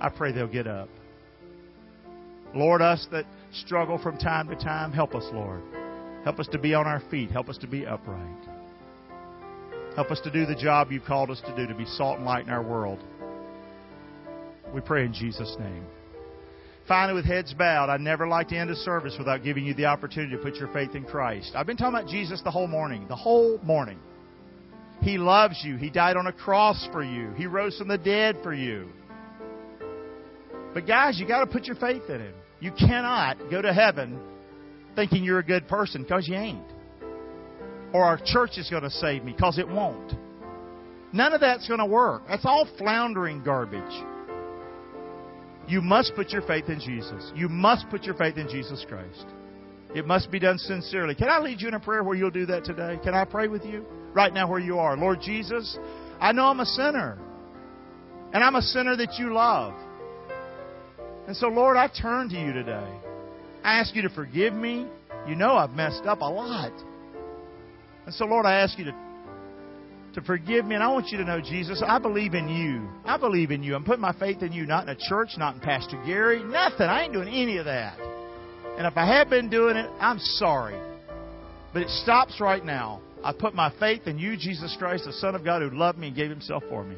I 0.00 0.08
pray 0.08 0.32
they'll 0.32 0.46
get 0.46 0.66
up. 0.66 0.88
Lord, 2.54 2.82
us 2.82 3.06
that 3.10 3.26
struggle 3.52 3.98
from 3.98 4.16
time 4.16 4.48
to 4.48 4.56
time, 4.56 4.92
help 4.92 5.14
us, 5.14 5.24
Lord. 5.32 5.62
Help 6.24 6.38
us 6.38 6.48
to 6.52 6.58
be 6.58 6.74
on 6.74 6.86
our 6.86 7.02
feet. 7.10 7.30
Help 7.30 7.48
us 7.48 7.58
to 7.58 7.66
be 7.66 7.86
upright. 7.86 8.48
Help 9.96 10.10
us 10.10 10.20
to 10.24 10.30
do 10.30 10.46
the 10.46 10.54
job 10.54 10.90
you've 10.90 11.04
called 11.04 11.30
us 11.30 11.40
to 11.46 11.54
do, 11.54 11.66
to 11.66 11.74
be 11.74 11.84
salt 11.84 12.16
and 12.16 12.26
light 12.26 12.46
in 12.46 12.50
our 12.50 12.62
world. 12.62 12.98
We 14.74 14.80
pray 14.80 15.04
in 15.04 15.12
Jesus' 15.12 15.54
name. 15.58 15.84
Finally, 16.88 17.14
with 17.14 17.24
heads 17.24 17.54
bowed, 17.54 17.88
I 17.88 17.96
never 17.96 18.26
like 18.26 18.48
to 18.48 18.56
end 18.56 18.70
a 18.70 18.76
service 18.76 19.14
without 19.18 19.42
giving 19.42 19.64
you 19.64 19.72
the 19.74 19.86
opportunity 19.86 20.36
to 20.36 20.42
put 20.42 20.56
your 20.56 20.68
faith 20.68 20.94
in 20.94 21.04
Christ. 21.04 21.52
I've 21.54 21.66
been 21.66 21.76
talking 21.76 21.96
about 21.96 22.10
Jesus 22.10 22.42
the 22.42 22.50
whole 22.50 22.66
morning, 22.66 23.06
the 23.08 23.16
whole 23.16 23.58
morning. 23.62 23.98
He 25.00 25.16
loves 25.16 25.60
you. 25.64 25.76
He 25.76 25.90
died 25.90 26.16
on 26.16 26.26
a 26.26 26.32
cross 26.32 26.88
for 26.92 27.02
you. 27.02 27.30
He 27.36 27.46
rose 27.46 27.78
from 27.78 27.88
the 27.88 27.98
dead 27.98 28.36
for 28.42 28.52
you. 28.52 28.88
But 30.74 30.86
guys, 30.86 31.18
you 31.18 31.26
got 31.26 31.40
to 31.40 31.46
put 31.46 31.64
your 31.64 31.76
faith 31.76 32.02
in 32.08 32.20
Him. 32.20 32.34
You 32.64 32.72
cannot 32.72 33.50
go 33.50 33.60
to 33.60 33.74
heaven 33.74 34.18
thinking 34.96 35.22
you're 35.22 35.38
a 35.38 35.44
good 35.44 35.68
person 35.68 36.02
because 36.02 36.26
you 36.26 36.34
ain't. 36.34 36.64
Or 37.92 38.02
our 38.02 38.18
church 38.24 38.56
is 38.56 38.70
going 38.70 38.84
to 38.84 38.90
save 38.90 39.22
me 39.22 39.32
because 39.32 39.58
it 39.58 39.68
won't. 39.68 40.14
None 41.12 41.34
of 41.34 41.42
that's 41.42 41.68
going 41.68 41.80
to 41.80 41.84
work. 41.84 42.22
That's 42.26 42.46
all 42.46 42.66
floundering 42.78 43.44
garbage. 43.44 43.82
You 45.68 45.82
must 45.82 46.14
put 46.16 46.30
your 46.30 46.40
faith 46.40 46.70
in 46.70 46.80
Jesus. 46.80 47.32
You 47.36 47.50
must 47.50 47.84
put 47.90 48.04
your 48.04 48.14
faith 48.14 48.38
in 48.38 48.48
Jesus 48.48 48.82
Christ. 48.88 49.26
It 49.94 50.06
must 50.06 50.30
be 50.30 50.38
done 50.38 50.56
sincerely. 50.56 51.14
Can 51.14 51.28
I 51.28 51.40
lead 51.40 51.60
you 51.60 51.68
in 51.68 51.74
a 51.74 51.80
prayer 51.80 52.02
where 52.02 52.16
you'll 52.16 52.30
do 52.30 52.46
that 52.46 52.64
today? 52.64 52.98
Can 53.04 53.12
I 53.12 53.26
pray 53.26 53.46
with 53.46 53.66
you 53.66 53.84
right 54.14 54.32
now 54.32 54.48
where 54.48 54.58
you 54.58 54.78
are? 54.78 54.96
Lord 54.96 55.20
Jesus, 55.20 55.76
I 56.18 56.32
know 56.32 56.46
I'm 56.46 56.60
a 56.60 56.64
sinner. 56.64 57.18
And 58.32 58.42
I'm 58.42 58.54
a 58.54 58.62
sinner 58.62 58.96
that 58.96 59.16
you 59.18 59.34
love. 59.34 59.74
And 61.26 61.36
so, 61.36 61.48
Lord, 61.48 61.76
I 61.76 61.88
turn 61.88 62.28
to 62.28 62.36
you 62.36 62.52
today. 62.52 62.90
I 63.62 63.80
ask 63.80 63.94
you 63.94 64.02
to 64.02 64.10
forgive 64.10 64.52
me. 64.52 64.86
You 65.26 65.34
know 65.34 65.54
I've 65.54 65.70
messed 65.70 66.04
up 66.04 66.20
a 66.20 66.24
lot. 66.24 66.72
And 68.04 68.14
so, 68.14 68.26
Lord, 68.26 68.44
I 68.44 68.56
ask 68.56 68.78
you 68.78 68.84
to, 68.84 68.94
to 70.14 70.20
forgive 70.22 70.66
me. 70.66 70.74
And 70.74 70.84
I 70.84 70.88
want 70.88 71.08
you 71.08 71.18
to 71.18 71.24
know, 71.24 71.40
Jesus, 71.40 71.82
I 71.86 71.98
believe 71.98 72.34
in 72.34 72.48
you. 72.48 72.86
I 73.06 73.16
believe 73.16 73.50
in 73.50 73.62
you. 73.62 73.74
I'm 73.74 73.84
putting 73.84 74.02
my 74.02 74.12
faith 74.18 74.42
in 74.42 74.52
you, 74.52 74.66
not 74.66 74.82
in 74.82 74.90
a 74.90 74.98
church, 75.08 75.30
not 75.38 75.54
in 75.54 75.60
Pastor 75.60 76.02
Gary, 76.04 76.44
nothing. 76.44 76.86
I 76.86 77.04
ain't 77.04 77.14
doing 77.14 77.28
any 77.28 77.56
of 77.56 77.64
that. 77.64 77.98
And 78.76 78.86
if 78.86 78.96
I 78.96 79.06
have 79.06 79.30
been 79.30 79.48
doing 79.48 79.76
it, 79.76 79.88
I'm 80.00 80.18
sorry. 80.18 80.78
But 81.72 81.82
it 81.82 81.88
stops 81.88 82.38
right 82.40 82.64
now. 82.64 83.00
I 83.22 83.32
put 83.32 83.54
my 83.54 83.72
faith 83.80 84.02
in 84.06 84.18
you, 84.18 84.36
Jesus 84.36 84.76
Christ, 84.78 85.04
the 85.06 85.12
Son 85.14 85.34
of 85.34 85.42
God 85.44 85.62
who 85.62 85.70
loved 85.70 85.98
me 85.98 86.08
and 86.08 86.16
gave 86.16 86.28
himself 86.28 86.62
for 86.68 86.84
me. 86.84 86.96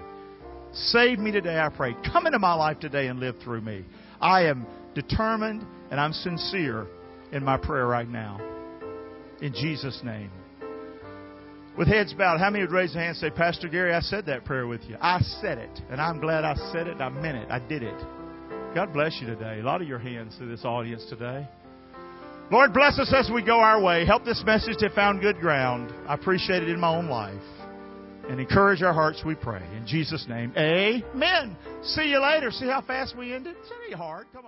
Save 0.72 1.20
me 1.20 1.30
today, 1.30 1.58
I 1.58 1.68
pray. 1.68 1.94
Come 2.12 2.26
into 2.26 2.40
my 2.40 2.54
life 2.54 2.80
today 2.80 3.06
and 3.06 3.20
live 3.20 3.36
through 3.44 3.60
me. 3.60 3.84
I 4.20 4.44
am 4.44 4.66
determined 4.94 5.64
and 5.90 6.00
I'm 6.00 6.12
sincere 6.12 6.86
in 7.32 7.44
my 7.44 7.56
prayer 7.56 7.86
right 7.86 8.08
now. 8.08 8.40
In 9.40 9.52
Jesus' 9.52 10.00
name. 10.04 10.30
With 11.76 11.88
heads 11.88 12.14
bowed, 12.14 12.40
how 12.40 12.48
many 12.48 12.64
would 12.64 12.72
raise 12.72 12.94
their 12.94 13.02
hand 13.02 13.16
and 13.16 13.18
say, 13.18 13.30
Pastor 13.30 13.68
Gary, 13.68 13.92
I 13.92 14.00
said 14.00 14.26
that 14.26 14.46
prayer 14.46 14.66
with 14.66 14.80
you? 14.88 14.96
I 14.98 15.20
said 15.42 15.58
it, 15.58 15.80
and 15.90 16.00
I'm 16.00 16.20
glad 16.20 16.44
I 16.44 16.54
said 16.72 16.86
it. 16.86 17.02
I 17.02 17.10
meant 17.10 17.36
it. 17.36 17.50
I 17.50 17.58
did 17.58 17.82
it. 17.82 18.00
God 18.74 18.94
bless 18.94 19.18
you 19.20 19.26
today. 19.26 19.60
A 19.60 19.62
lot 19.62 19.82
of 19.82 19.88
your 19.88 19.98
hands 19.98 20.36
to 20.38 20.46
this 20.46 20.64
audience 20.64 21.04
today. 21.10 21.46
Lord, 22.50 22.72
bless 22.72 22.98
us 22.98 23.12
as 23.14 23.30
we 23.32 23.42
go 23.42 23.58
our 23.58 23.80
way. 23.80 24.06
Help 24.06 24.24
this 24.24 24.42
message 24.46 24.76
to 24.78 24.88
found 24.90 25.20
good 25.20 25.38
ground. 25.38 25.92
I 26.08 26.14
appreciate 26.14 26.62
it 26.62 26.70
in 26.70 26.80
my 26.80 26.94
own 26.94 27.08
life. 27.08 27.34
And 28.28 28.40
encourage 28.40 28.82
our 28.82 28.92
hearts, 28.92 29.22
we 29.24 29.36
pray. 29.36 29.62
In 29.76 29.86
Jesus' 29.86 30.26
name, 30.28 30.52
amen. 30.56 31.56
See 31.82 32.10
you 32.10 32.20
later. 32.20 32.50
See 32.50 32.66
how 32.66 32.82
fast 32.82 33.16
we 33.16 33.32
ended? 33.32 33.54
It's 33.60 33.70
not 33.90 33.98
hard. 33.98 34.26
Come 34.32 34.38
on. 34.40 34.44